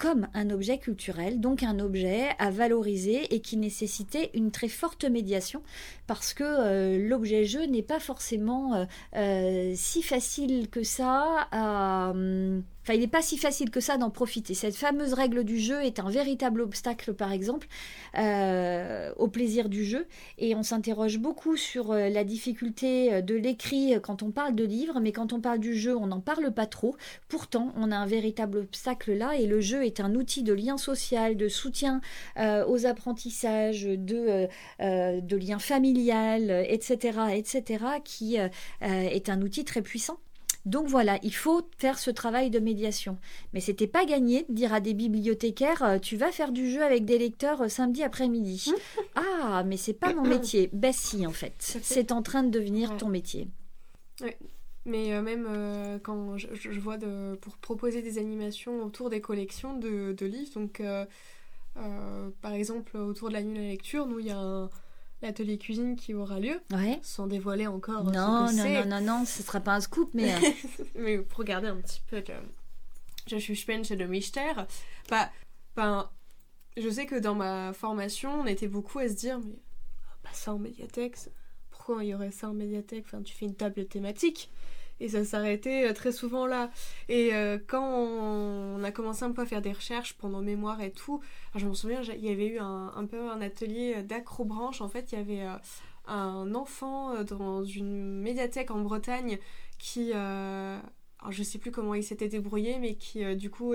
comme 0.00 0.28
un 0.32 0.48
objet 0.48 0.78
culturel, 0.78 1.40
donc 1.40 1.62
un 1.62 1.78
objet 1.78 2.30
à 2.38 2.50
valoriser 2.50 3.34
et 3.34 3.40
qui 3.40 3.58
nécessitait 3.58 4.30
une 4.32 4.50
très 4.50 4.68
forte 4.68 5.04
médiation 5.04 5.62
parce 6.06 6.32
que 6.32 6.42
euh, 6.42 7.06
l'objet 7.06 7.44
jeu 7.44 7.66
n'est 7.66 7.82
pas 7.82 8.00
forcément 8.00 8.74
euh, 8.74 8.84
euh, 9.16 9.72
si 9.76 10.02
facile 10.02 10.70
que 10.70 10.82
ça 10.82 11.48
à... 11.52 12.10
Hum, 12.10 12.62
Enfin, 12.82 12.94
il 12.94 13.00
n'est 13.00 13.08
pas 13.08 13.22
si 13.22 13.36
facile 13.36 13.70
que 13.70 13.80
ça 13.80 13.98
d'en 13.98 14.10
profiter. 14.10 14.54
Cette 14.54 14.74
fameuse 14.74 15.12
règle 15.12 15.44
du 15.44 15.58
jeu 15.58 15.82
est 15.82 15.98
un 15.98 16.08
véritable 16.08 16.62
obstacle, 16.62 17.12
par 17.12 17.30
exemple, 17.30 17.68
euh, 18.16 19.12
au 19.16 19.28
plaisir 19.28 19.68
du 19.68 19.84
jeu. 19.84 20.06
Et 20.38 20.54
on 20.54 20.62
s'interroge 20.62 21.18
beaucoup 21.18 21.56
sur 21.56 21.92
euh, 21.92 22.08
la 22.08 22.24
difficulté 22.24 23.12
euh, 23.12 23.20
de 23.20 23.34
l'écrit 23.34 23.94
quand 24.02 24.22
on 24.22 24.30
parle 24.30 24.54
de 24.54 24.64
livres, 24.64 24.98
mais 25.00 25.12
quand 25.12 25.32
on 25.34 25.40
parle 25.40 25.58
du 25.58 25.76
jeu, 25.76 25.94
on 25.94 26.06
n'en 26.06 26.20
parle 26.20 26.52
pas 26.52 26.66
trop. 26.66 26.96
Pourtant, 27.28 27.72
on 27.76 27.90
a 27.92 27.96
un 27.96 28.06
véritable 28.06 28.58
obstacle 28.58 29.12
là, 29.12 29.36
et 29.36 29.46
le 29.46 29.60
jeu 29.60 29.84
est 29.84 30.00
un 30.00 30.14
outil 30.14 30.42
de 30.42 30.54
lien 30.54 30.78
social, 30.78 31.36
de 31.36 31.48
soutien 31.48 32.00
aux 32.38 32.86
apprentissages, 32.86 33.84
de, 33.84 34.48
lien 34.78 35.58
familial, 35.58 36.64
etc., 36.68 37.18
etc., 37.34 37.84
qui 38.04 38.36
est 38.80 39.28
un 39.28 39.42
outil 39.42 39.64
très 39.64 39.82
puissant. 39.82 40.18
Donc 40.66 40.88
voilà, 40.88 41.18
il 41.22 41.34
faut 41.34 41.62
faire 41.78 41.98
ce 41.98 42.10
travail 42.10 42.50
de 42.50 42.58
médiation. 42.58 43.18
Mais 43.52 43.60
c'était 43.60 43.86
pas 43.86 44.04
gagné 44.04 44.44
de 44.48 44.54
dire 44.54 44.74
à 44.74 44.80
des 44.80 44.94
bibliothécaires 44.94 45.82
euh, 45.82 45.98
tu 45.98 46.16
vas 46.16 46.32
faire 46.32 46.52
du 46.52 46.70
jeu 46.70 46.82
avec 46.82 47.04
des 47.04 47.18
lecteurs 47.18 47.62
euh, 47.62 47.68
samedi 47.68 48.02
après-midi. 48.02 48.72
ah, 49.14 49.62
mais 49.64 49.76
c'est 49.76 49.94
pas 49.94 50.12
mon 50.12 50.26
métier. 50.26 50.68
Ben 50.72 50.92
si 50.92 51.26
en 51.26 51.32
fait, 51.32 51.54
c'est 51.82 52.12
en 52.12 52.22
train 52.22 52.42
de 52.42 52.50
devenir 52.50 52.96
ton 52.96 53.08
métier. 53.08 53.48
Oui. 54.20 54.32
Mais 54.86 55.12
euh, 55.12 55.22
même 55.22 56.00
quand 56.02 56.36
je, 56.38 56.80
vois 56.80 56.96
de, 56.96 57.36
pour 57.36 57.56
proposer 57.58 58.02
des 58.02 58.18
animations 58.18 58.82
autour 58.82 59.10
des 59.10 59.20
collections 59.20 59.76
de, 59.76 60.24
livres, 60.24 60.52
donc 60.54 60.82
par 62.40 62.52
exemple 62.52 62.96
autour 62.96 63.28
de 63.28 63.34
la 63.34 63.42
nuit 63.42 63.54
de 63.54 63.60
la 63.60 63.68
lecture, 63.68 64.06
nous 64.06 64.20
il 64.20 64.26
y 64.26 64.30
a 64.30 64.38
un, 64.38 64.70
l'atelier 65.22 65.58
cuisine 65.58 65.96
qui 65.96 66.14
aura 66.14 66.40
lieu, 66.40 66.60
sans 67.02 67.26
dévoiler 67.26 67.66
encore 67.66 68.04
non, 68.04 68.48
ce 68.48 68.54
que 68.56 68.84
non, 68.84 68.84
non, 68.84 69.00
non, 69.00 69.18
non, 69.18 69.24
ce 69.24 69.42
sera 69.42 69.60
pas 69.60 69.74
un 69.74 69.80
scoop, 69.80 70.10
mais... 70.14 70.34
Euh, 70.40 70.84
mais 70.94 71.18
pour 71.18 71.38
regarder 71.38 71.68
un 71.68 71.76
petit 71.76 72.02
peu 72.08 72.22
je 73.26 73.36
suis 73.36 73.54
chez 73.54 73.96
le 73.96 74.06
mystère, 74.06 74.66
bah, 75.08 75.30
ben, 75.76 76.10
je 76.76 76.88
sais 76.88 77.06
que 77.06 77.16
dans 77.16 77.34
ma 77.34 77.72
formation, 77.72 78.40
on 78.40 78.46
était 78.46 78.68
beaucoup 78.68 78.98
à 78.98 79.08
se 79.08 79.14
dire, 79.14 79.38
mais 79.38 79.58
pas 80.22 80.32
ça 80.32 80.54
en 80.54 80.58
médiathèque, 80.58 81.16
pourquoi 81.70 82.04
il 82.04 82.10
y 82.10 82.14
aurait 82.14 82.30
ça 82.30 82.48
en 82.48 82.54
médiathèque? 82.54 83.04
Enfin, 83.06 83.22
tu 83.22 83.34
fais 83.34 83.46
une 83.46 83.54
table 83.54 83.86
thématique 83.86 84.50
et 85.00 85.08
ça 85.08 85.24
s'arrêtait 85.24 85.88
euh, 85.88 85.92
très 85.92 86.12
souvent 86.12 86.46
là. 86.46 86.70
Et 87.08 87.34
euh, 87.34 87.58
quand 87.66 87.84
on 87.84 88.84
a 88.84 88.92
commencé 88.92 89.24
un 89.24 89.32
peu 89.32 89.42
à 89.42 89.46
faire 89.46 89.62
des 89.62 89.72
recherches 89.72 90.14
pendant 90.14 90.42
mémoire 90.42 90.80
et 90.82 90.92
tout, 90.92 91.20
je 91.56 91.66
me 91.66 91.74
souviens, 91.74 92.02
il 92.02 92.24
y 92.24 92.30
avait 92.30 92.46
eu 92.46 92.58
un, 92.58 93.06
peu 93.10 93.30
un 93.30 93.40
atelier 93.40 94.02
d'acrobranche. 94.02 94.80
En 94.80 94.88
fait, 94.88 95.12
il 95.12 95.18
y 95.18 95.20
avait 95.20 95.42
euh, 95.42 95.56
un 96.06 96.54
enfant 96.54 97.24
dans 97.24 97.64
une 97.64 98.20
médiathèque 98.20 98.70
en 98.70 98.80
Bretagne 98.80 99.38
qui 99.78 100.12
alors 100.12 101.32
je 101.32 101.42
sais 101.42 101.58
plus 101.58 101.70
comment 101.70 101.94
il 101.94 102.02
s'était 102.02 102.28
débrouillé, 102.28 102.78
mais 102.78 102.94
qui 102.94 103.36
du 103.36 103.50
coup 103.50 103.74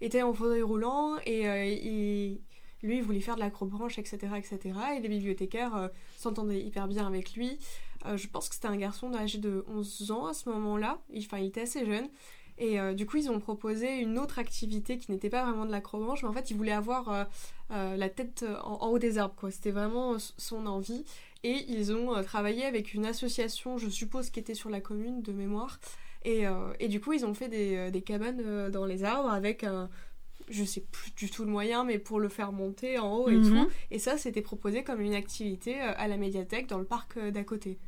était 0.00 0.22
en 0.22 0.32
fauteuil 0.32 0.62
roulant 0.62 1.16
et 1.24 2.40
lui 2.82 2.96
il 2.96 3.02
voulait 3.02 3.20
faire 3.20 3.36
de 3.36 3.40
l'acrobranche, 3.40 3.98
etc., 3.98 4.18
etc. 4.36 4.78
Et 4.96 5.00
les 5.00 5.08
bibliothécaires 5.08 5.90
s'entendaient 6.16 6.60
hyper 6.60 6.88
bien 6.88 7.06
avec 7.06 7.34
lui. 7.34 7.58
Euh, 8.06 8.16
je 8.16 8.28
pense 8.28 8.48
que 8.48 8.54
c'était 8.54 8.68
un 8.68 8.76
garçon 8.76 9.12
âgé 9.14 9.38
de 9.38 9.64
11 9.68 10.10
ans 10.10 10.26
à 10.26 10.34
ce 10.34 10.48
moment-là. 10.48 10.98
Enfin, 11.16 11.38
il 11.38 11.46
était 11.46 11.62
assez 11.62 11.84
jeune. 11.84 12.08
Et 12.58 12.80
euh, 12.80 12.94
du 12.94 13.04
coup, 13.04 13.18
ils 13.18 13.30
ont 13.30 13.38
proposé 13.38 13.98
une 13.98 14.18
autre 14.18 14.38
activité 14.38 14.96
qui 14.98 15.10
n'était 15.12 15.28
pas 15.28 15.44
vraiment 15.44 15.66
de 15.66 15.72
l'acrobranche, 15.72 16.22
mais 16.22 16.28
en 16.28 16.32
fait, 16.32 16.50
il 16.50 16.56
voulait 16.56 16.72
avoir 16.72 17.26
euh, 17.70 17.96
la 17.96 18.08
tête 18.08 18.46
en, 18.64 18.88
haut 18.88 18.98
des 18.98 19.18
arbres, 19.18 19.34
quoi. 19.36 19.50
C'était 19.50 19.72
vraiment 19.72 20.16
son 20.38 20.66
envie. 20.66 21.04
Et 21.44 21.64
ils 21.68 21.92
ont 21.92 22.22
travaillé 22.24 22.64
avec 22.64 22.94
une 22.94 23.04
association, 23.04 23.78
je 23.78 23.88
suppose, 23.88 24.30
qui 24.30 24.40
était 24.40 24.54
sur 24.54 24.70
la 24.70 24.80
commune 24.80 25.22
de 25.22 25.32
mémoire. 25.32 25.78
Et, 26.24 26.44
et 26.80 26.88
du 26.88 27.00
coup, 27.00 27.12
ils 27.12 27.24
ont 27.24 27.34
fait 27.34 27.48
des, 27.48 27.90
des, 27.92 28.02
cabanes 28.02 28.70
dans 28.70 28.84
les 28.84 29.04
arbres 29.04 29.30
avec 29.30 29.62
un. 29.62 29.88
Je 30.48 30.64
sais 30.64 30.80
plus 30.80 31.12
du 31.12 31.30
tout 31.30 31.44
le 31.44 31.50
moyen, 31.50 31.84
mais 31.84 31.98
pour 31.98 32.18
le 32.18 32.28
faire 32.28 32.52
monter 32.52 32.98
en 32.98 33.16
haut 33.16 33.28
et 33.28 33.36
mhm. 33.36 33.48
tout. 33.48 33.70
Et 33.92 33.98
ça, 34.00 34.16
c'était 34.18 34.42
proposé 34.42 34.82
comme 34.82 35.00
une 35.00 35.14
activité 35.14 35.78
à 35.78 36.08
la 36.08 36.16
médiathèque 36.16 36.68
dans 36.68 36.78
le 36.78 36.84
parc 36.84 37.18
d'à 37.18 37.44
côté. 37.44 37.78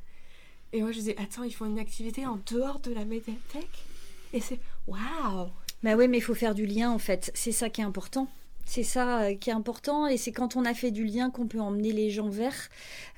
Et 0.72 0.83
moi, 0.83 0.92
je 0.92 0.98
disais, 0.98 1.16
attends, 1.18 1.44
ils 1.44 1.54
font 1.54 1.66
une 1.66 1.78
activité 1.78 2.26
en 2.26 2.38
dehors 2.50 2.81
de 2.81 2.92
la 2.92 3.04
médiathèque? 3.04 3.85
Et 4.33 4.40
c'est 4.40 4.61
waouh 4.87 5.48
Bah 5.83 5.94
oui, 5.96 6.09
mais 6.09 6.18
il 6.18 6.22
faut 6.22 6.35
faire 6.35 6.54
du 6.54 6.66
lien 6.66 6.90
en 6.90 6.98
fait. 6.98 7.31
C'est 7.35 7.52
ça 7.52 7.70
qui 7.70 7.81
est 7.81 7.85
important. 7.85 8.28
C'est 8.68 8.83
ça 8.83 9.22
euh, 9.22 9.35
qui 9.35 9.48
est 9.48 9.54
important 9.54 10.07
et 10.07 10.18
c'est 10.18 10.31
quand 10.31 10.54
on 10.54 10.66
a 10.66 10.74
fait 10.74 10.90
du 10.90 11.07
lien 11.07 11.31
qu'on 11.31 11.46
peut 11.46 11.59
emmener 11.59 11.90
les 11.90 12.11
gens 12.11 12.28
vers. 12.28 12.68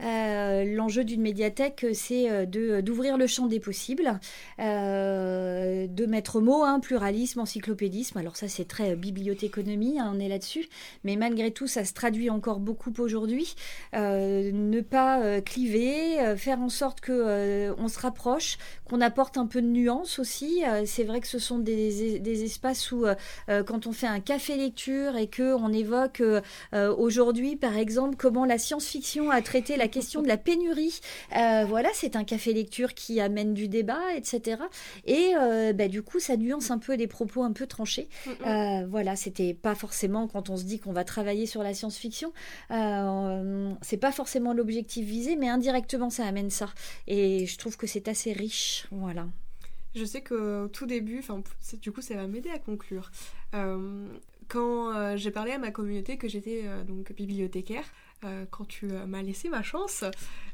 Euh, 0.01 0.65
l'enjeu 0.65 1.03
d'une 1.03 1.23
médiathèque, 1.23 1.85
c'est 1.93 2.31
euh, 2.31 2.47
de 2.47 2.81
d'ouvrir 2.81 3.19
le 3.19 3.27
champ 3.27 3.49
des 3.49 3.59
possibles, 3.59 4.21
de 4.59 6.07
mettre 6.07 6.41
mot, 6.41 6.63
hein, 6.63 6.79
pluralisme, 6.79 7.41
encyclopédisme. 7.41 8.17
Alors 8.19 8.37
ça, 8.37 8.47
c'est 8.47 8.65
très 8.65 8.95
bibliothéconomie, 8.95 9.99
hein, 9.99 10.13
on 10.15 10.21
est 10.21 10.29
là-dessus. 10.29 10.69
Mais 11.03 11.17
malgré 11.17 11.51
tout, 11.51 11.67
ça 11.67 11.85
se 11.85 11.95
traduit 11.95 12.31
encore 12.31 12.61
beaucoup 12.61 12.93
aujourd'hui. 12.99 13.57
ne 13.93 14.81
pas 14.83 15.41
cliver, 15.41 16.37
faire 16.37 16.61
en 16.61 16.69
sorte 16.69 17.01
que 17.01 17.75
on 17.77 17.89
se 17.89 17.99
rapproche, 17.99 18.57
qu'on 18.85 19.01
apporte 19.01 19.37
un 19.37 19.47
peu 19.47 19.61
de 19.61 19.67
nuance 19.67 20.21
aussi. 20.21 20.63
c'est 20.87 21.05
vrai 21.05 21.21
que 21.21 21.27
ce 21.27 21.41
sont 21.41 21.59
des, 21.59 22.21
des 22.21 22.45
espaces 22.45 22.93
où, 22.93 23.05
quand 23.49 23.87
on 23.89 23.93
fait 23.93 24.07
un 24.07 24.21
café 24.21 24.57
lecture 24.57 25.17
et 25.17 25.27
que 25.27 25.40
qu'on 25.41 25.73
évoque 25.73 26.23
aujourd'hui, 26.73 27.57
par 27.57 27.77
exemple, 27.77 28.17
comment 28.17 28.45
la 28.45 28.59
science-fiction 28.59 29.31
a 29.31 29.41
traité 29.43 29.77
la 29.77 29.89
question 29.89 30.23
de 30.23 30.29
la 30.29 30.37
pénurie. 30.37 31.01
voilà, 31.33 31.89
c'est 31.95 32.17
un 32.17 32.25
café 32.25 32.53
lecture 32.53 32.95
qui 32.95 33.21
amène 33.21 33.55
du 33.55 33.69
débat, 33.69 34.15
etc. 34.17 34.63
Et 35.07 35.33
bah, 35.75 35.89
du 35.89 36.03
coup, 36.03 36.21
ça 36.21 36.37
nuance 36.37 36.71
un 36.71 36.79
peu 36.79 36.95
les 36.95 37.07
propos 37.07 37.43
un 37.43 37.53
peu 37.53 37.67
tranchés. 37.67 38.09
voilà, 38.45 39.17
c'était 39.17 39.55
pas 39.55 39.75
forcément 39.75 40.29
quand 40.29 40.51
on 40.51 40.57
se 40.57 40.65
dit 40.65 40.79
qu'on 40.79 40.93
va 40.93 41.05
travailler 41.05 41.47
sur 41.47 41.63
la 41.63 41.75
science-fiction, 41.75 42.33
c'est 42.71 44.01
pas 44.01 44.13
forcément 44.13 44.53
l'objectif 44.53 45.07
visé, 45.07 45.37
mais 45.37 45.49
indirectement 45.49 46.11
ça 46.11 46.27
amène 46.27 46.51
ça. 46.51 46.69
Et 47.07 47.47
je 47.47 47.59
trouve 47.59 47.77
que 47.77 47.87
c'est 47.87 48.09
assez 48.09 48.33
riche, 48.33 48.87
voilà. 48.91 49.27
Je 49.95 50.05
sais 50.05 50.23
qu'au 50.23 50.69
tout 50.69 50.87
début, 50.87 51.19
enfin, 51.19 51.43
du 51.83 51.91
coup, 51.91 52.01
ça 52.01 52.15
va 52.15 52.27
m'aider 52.29 52.51
à 52.51 52.59
conclure. 52.59 53.11
Euh, 53.55 54.09
quand 54.51 54.95
euh, 54.95 55.17
j'ai 55.17 55.31
parlé 55.31 55.53
à 55.53 55.59
ma 55.59 55.71
communauté 55.71 56.19
que 56.19 56.29
j'étais 56.29 56.63
euh, 56.65 56.85
donc 56.85 57.13
bibliothécaire, 57.13 57.85
quand 58.51 58.67
tu 58.69 58.85
m'as 58.85 59.23
laissé 59.23 59.49
ma 59.49 59.63
chance, 59.63 60.05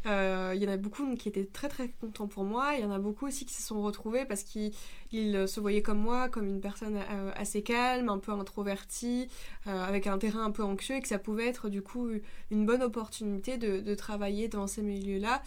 il 0.05 0.63
y 0.63 0.69
en 0.69 0.71
a 0.71 0.77
beaucoup 0.77 1.17
qui 1.17 1.29
étaient 1.29 1.47
très 1.47 1.69
très 1.69 1.89
contents 1.89 2.29
pour 2.29 2.45
moi. 2.45 2.75
Il 2.77 2.83
y 2.83 2.85
en 2.85 2.93
a 2.93 3.01
beaucoup 3.01 3.27
aussi 3.27 3.45
qui 3.45 3.55
se 3.55 3.63
sont 3.63 3.83
retrouvés 3.83 4.25
parce 4.25 4.45
qu'ils 4.45 4.73
se 5.11 5.59
voyaient 5.59 5.83
comme 5.83 5.99
moi, 5.99 6.29
comme 6.29 6.47
une 6.47 6.61
personne 6.61 6.97
assez 7.35 7.65
calme, 7.65 8.09
un 8.09 8.19
peu 8.19 8.31
introvertie, 8.31 9.27
avec 9.65 10.07
un 10.07 10.17
terrain 10.17 10.45
un 10.45 10.53
peu 10.53 10.63
anxieux 10.63 10.95
et 10.95 11.01
que 11.01 11.09
ça 11.09 11.19
pouvait 11.19 11.49
être 11.49 11.69
du 11.69 11.83
coup 11.83 12.09
une 12.53 12.67
bonne 12.67 12.85
opportunité 12.85 13.59
de, 13.59 13.95
travailler 13.97 14.47
dans 14.47 14.69
ces 14.69 14.83
milieux-là. 14.83 15.43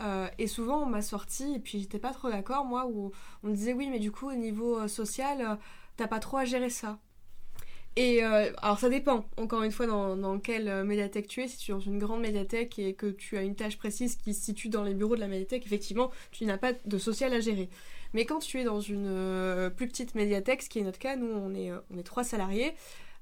Euh, 0.00 0.28
et 0.38 0.46
souvent 0.46 0.82
on 0.82 0.86
m'a 0.86 1.02
sorti, 1.02 1.54
et 1.54 1.58
puis 1.60 1.80
j'étais 1.80 1.98
pas 1.98 2.12
trop 2.12 2.30
d'accord, 2.30 2.64
moi, 2.64 2.86
où 2.86 3.12
on 3.42 3.48
me 3.48 3.54
disait 3.54 3.72
oui, 3.72 3.88
mais 3.90 3.98
du 4.00 4.10
coup, 4.10 4.28
au 4.28 4.34
niveau 4.34 4.78
euh, 4.78 4.88
social, 4.88 5.40
euh, 5.40 5.56
t'as 5.96 6.08
pas 6.08 6.18
trop 6.18 6.38
à 6.38 6.44
gérer 6.44 6.70
ça. 6.70 6.98
Et 7.96 8.22
alors 8.22 8.78
ça 8.78 8.88
dépend, 8.88 9.24
encore 9.36 9.62
une 9.62 9.70
fois, 9.70 9.86
dans, 9.86 10.38
quelle 10.40 10.84
médiathèque 10.84 11.28
tu 11.28 11.42
es. 11.42 11.48
Si 11.48 11.58
tu 11.58 11.70
es 11.70 11.74
dans 11.74 11.80
une 11.80 11.98
grande 11.98 12.20
médiathèque 12.20 12.78
et 12.78 12.94
que 12.94 13.06
tu 13.06 13.36
as 13.36 13.42
une 13.42 13.54
tâche 13.54 13.78
précise 13.78 14.16
qui 14.16 14.34
se 14.34 14.44
situe 14.44 14.68
dans 14.68 14.82
les 14.82 14.94
bureaux 14.94 15.14
de 15.14 15.20
la 15.20 15.28
médiathèque, 15.28 15.64
effectivement, 15.64 16.10
tu 16.32 16.44
n'as 16.44 16.58
pas 16.58 16.72
de 16.72 16.98
social 16.98 17.32
à 17.32 17.40
gérer. 17.40 17.68
Mais 18.12 18.24
quand 18.24 18.40
tu 18.40 18.60
es 18.60 18.64
dans 18.64 18.80
une 18.80 19.70
plus 19.76 19.86
petite 19.86 20.14
médiathèque, 20.14 20.62
ce 20.62 20.68
qui 20.68 20.80
est 20.80 20.82
notre 20.82 20.98
cas, 20.98 21.14
nous 21.16 21.26
on 21.26 21.54
est, 21.54 21.70
on 21.90 21.98
est 21.98 22.02
trois 22.02 22.24
salariés, 22.24 22.74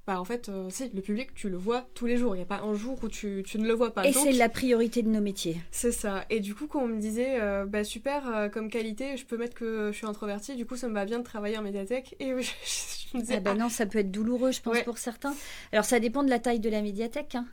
bah 0.05 0.21
en 0.21 0.25
fait, 0.25 0.49
euh, 0.49 0.69
le 0.95 1.01
public, 1.01 1.33
tu 1.33 1.49
le 1.49 1.57
vois 1.57 1.87
tous 1.95 2.07
les 2.07 2.17
jours. 2.17 2.35
Il 2.35 2.39
n'y 2.39 2.43
a 2.43 2.47
pas 2.47 2.61
un 2.61 2.75
jour 2.75 2.99
où 3.05 3.09
tu, 3.09 3.45
tu 3.47 3.59
ne 3.59 3.67
le 3.69 3.73
vois 3.73 3.95
pas. 3.95 4.05
Et 4.05 4.13
c'est 4.13 4.33
la 4.33 4.49
priorité 4.49 5.03
de 5.03 5.09
nos 5.09 5.21
métiers. 5.21 5.61
C'est 5.71 5.93
ça. 5.93 6.25
Et 6.29 6.41
du 6.41 6.57
coup, 6.57 6.67
quand 6.67 6.83
on 6.83 6.89
me 6.89 7.01
disait, 7.01 7.41
euh, 7.41 7.67
bah 7.67 7.85
super, 7.85 8.29
euh, 8.29 8.49
comme 8.49 8.69
qualité, 8.69 9.17
je 9.17 9.25
peux 9.25 9.37
mettre 9.37 9.55
que 9.55 9.91
je 9.93 9.97
suis 9.97 10.07
introvertie, 10.07 10.57
du 10.57 10.67
coup, 10.67 10.75
ça 10.75 10.89
me 10.89 10.95
va 10.95 11.05
bien 11.05 11.21
de 11.21 11.25
travailler 11.25 11.57
en 11.57 11.63
médiathèque. 11.63 12.17
Et 12.19 12.31
je, 12.43 13.17
me 13.17 13.21
disais. 13.21 13.37
Ah 13.37 13.41
bah 13.41 13.55
non, 13.55 13.69
ça 13.69 13.87
peut 13.87 14.01
être 14.01 14.11
douloureux, 14.11 14.51
je 14.51 14.61
pense, 14.61 14.81
pour 14.83 14.99
certains. 14.99 15.35
Alors, 15.71 15.85
ça 15.85 16.01
dépend 16.01 16.25
de 16.25 16.31
la 16.31 16.41
taille 16.41 16.61
de 16.61 16.71
la 16.71 16.83
médiathèque. 16.83 17.37
Hein. 17.37 17.47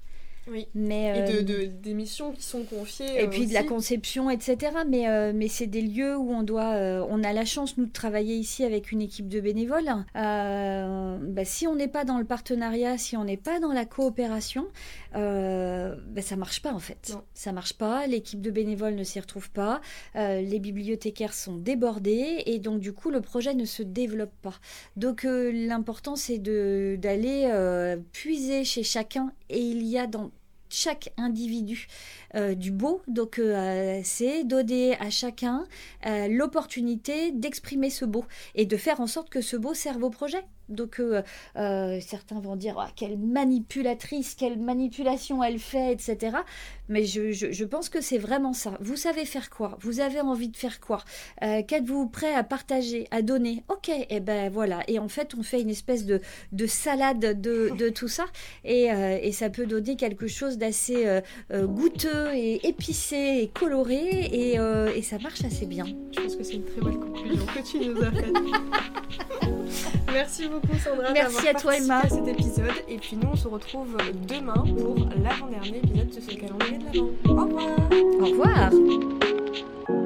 Oui. 0.51 0.67
Mais, 0.73 1.29
et 1.29 1.43
de, 1.43 1.53
euh, 1.53 1.67
des 1.67 1.93
missions 1.93 2.31
qui 2.31 2.43
sont 2.43 2.63
confiées. 2.63 3.21
Et 3.21 3.27
puis 3.27 3.47
de 3.47 3.53
la 3.53 3.63
conception, 3.63 4.29
etc. 4.29 4.71
Mais, 4.87 5.07
euh, 5.07 5.31
mais 5.33 5.47
c'est 5.47 5.67
des 5.67 5.81
lieux 5.81 6.17
où 6.17 6.31
on 6.31 6.43
doit. 6.43 6.73
Euh, 6.73 7.05
on 7.09 7.23
a 7.23 7.33
la 7.33 7.45
chance, 7.45 7.77
nous, 7.77 7.85
de 7.85 7.91
travailler 7.91 8.35
ici 8.35 8.63
avec 8.63 8.91
une 8.91 9.01
équipe 9.01 9.27
de 9.27 9.39
bénévoles. 9.39 9.89
Bah, 10.13 11.45
si 11.45 11.67
on 11.67 11.75
n'est 11.75 11.87
pas 11.87 12.05
dans 12.05 12.17
le 12.17 12.25
partenariat, 12.25 12.97
si 12.97 13.17
on 13.17 13.23
n'est 13.23 13.37
pas 13.37 13.59
dans 13.59 13.73
la 13.73 13.85
coopération, 13.85 14.67
bah, 15.13 16.21
ça 16.21 16.35
marche 16.35 16.61
pas 16.61 16.73
en 16.73 16.79
fait. 16.79 17.11
Non. 17.13 17.23
Ça 17.33 17.51
marche 17.51 17.73
pas. 17.73 18.07
L'équipe 18.07 18.41
de 18.41 18.51
bénévoles 18.51 18.95
ne 18.95 19.03
s'y 19.03 19.19
retrouve 19.19 19.49
pas. 19.51 19.81
les 20.15 20.59
bibliothécaires 20.59 21.33
sont 21.33 21.55
débordés 21.57 22.43
et 22.45 22.59
donc 22.59 22.79
du 22.79 22.93
coup 22.93 23.09
le 23.09 23.21
projet 23.21 23.53
ne 23.53 23.65
se 23.65 23.83
développe 23.83 24.33
pas. 24.41 24.59
Donc 24.95 25.23
l'important 25.23 26.15
c'est 26.15 26.39
d'aller 26.39 27.49
puiser 28.11 28.63
chez 28.63 28.83
chacun 28.83 29.31
et 29.49 29.59
il 29.59 29.83
y 29.83 29.97
a 29.97 30.07
dans 30.07 30.31
chaque 30.69 31.11
individu 31.17 31.87
euh, 32.35 32.55
du 32.55 32.71
beau. 32.71 33.01
Donc, 33.07 33.39
euh, 33.39 34.01
c'est 34.03 34.43
donner 34.43 34.97
à 34.99 35.09
chacun 35.09 35.65
euh, 36.05 36.27
l'opportunité 36.27 37.31
d'exprimer 37.31 37.89
ce 37.89 38.05
beau 38.05 38.25
et 38.55 38.65
de 38.65 38.77
faire 38.77 39.01
en 39.01 39.07
sorte 39.07 39.29
que 39.29 39.41
ce 39.41 39.57
beau 39.57 39.73
serve 39.73 40.03
au 40.03 40.09
projet. 40.09 40.43
Donc 40.69 40.99
euh, 40.99 41.21
euh, 41.57 41.99
certains 42.01 42.39
vont 42.39 42.55
dire 42.55 42.75
ah, 42.79 42.89
quelle 42.95 43.17
manipulatrice, 43.17 44.35
quelle 44.35 44.59
manipulation 44.59 45.43
elle 45.43 45.59
fait, 45.59 45.91
etc. 45.91 46.37
Mais 46.87 47.05
je, 47.05 47.63
pense 47.65 47.89
que 47.89 48.01
c'est 48.01 48.17
vraiment 48.17 48.53
ça. 48.53 48.77
Vous 48.79 48.95
savez 48.95 49.25
faire 49.25 49.49
quoi? 49.49 49.77
Vous 49.81 49.99
avez 49.99 50.21
envie 50.21 50.49
de 50.49 50.57
faire 50.57 50.79
quoi? 50.79 51.03
Euh, 51.43 51.61
Qu'êtes-vous 51.67 52.07
prêt 52.07 52.33
à 52.33 52.43
partager, 52.43 53.07
à 53.11 53.21
donner? 53.21 53.63
Ok, 53.67 53.89
et 53.89 54.05
eh 54.09 54.19
ben 54.19 54.49
voilà. 54.49 54.81
Et 54.87 54.97
en 54.97 55.07
fait, 55.07 55.35
on 55.37 55.43
fait 55.43 55.61
une 55.61 55.69
espèce 55.69 56.05
de, 56.05 56.21
salade 56.65 57.41
de, 57.41 57.89
tout 57.89 58.07
ça. 58.07 58.25
Et, 58.63 58.85
et, 58.85 59.31
ça 59.31 59.49
peut 59.49 59.65
donner 59.65 59.95
quelque 59.95 60.27
chose 60.27 60.57
d'assez 60.57 61.21
goûteux 61.51 62.33
et 62.33 62.67
épicé 62.67 63.39
et 63.41 63.47
coloré. 63.47 64.25
Et, 64.31 64.55
et, 64.55 65.01
ça 65.01 65.19
marche 65.19 65.43
assez 65.43 65.65
bien. 65.65 65.85
Je 66.11 66.21
pense 66.21 66.35
que 66.35 66.43
c'est 66.43 66.55
une 66.55 66.65
très 66.65 66.81
bonne 66.81 66.99
conclusion 66.99 67.45
que 67.45 67.71
tu 67.71 67.79
nous 67.87 68.01
as 68.01 68.11
faite. 68.11 69.49
Merci 70.13 70.47
beaucoup. 70.47 70.77
Sandra 70.77 71.11
Merci 71.11 71.47
à 71.47 71.53
toi 71.53 71.75
Emma 71.75 71.99
à 71.99 72.09
cet 72.09 72.27
épisode 72.27 72.73
et 72.87 72.97
puis 72.97 73.15
nous 73.15 73.29
on 73.31 73.35
se 73.35 73.47
retrouve 73.47 73.97
demain 74.27 74.63
pour 74.77 74.95
l'avant-dernier 75.23 75.77
épisode 75.77 76.09
de 76.09 76.21
ce 76.21 76.35
calendrier 76.35 76.77
de 76.77 76.85
l'avant. 76.85 77.09
Au 77.25 77.45
revoir 77.45 77.79
Au 78.19 78.25
revoir 78.25 79.98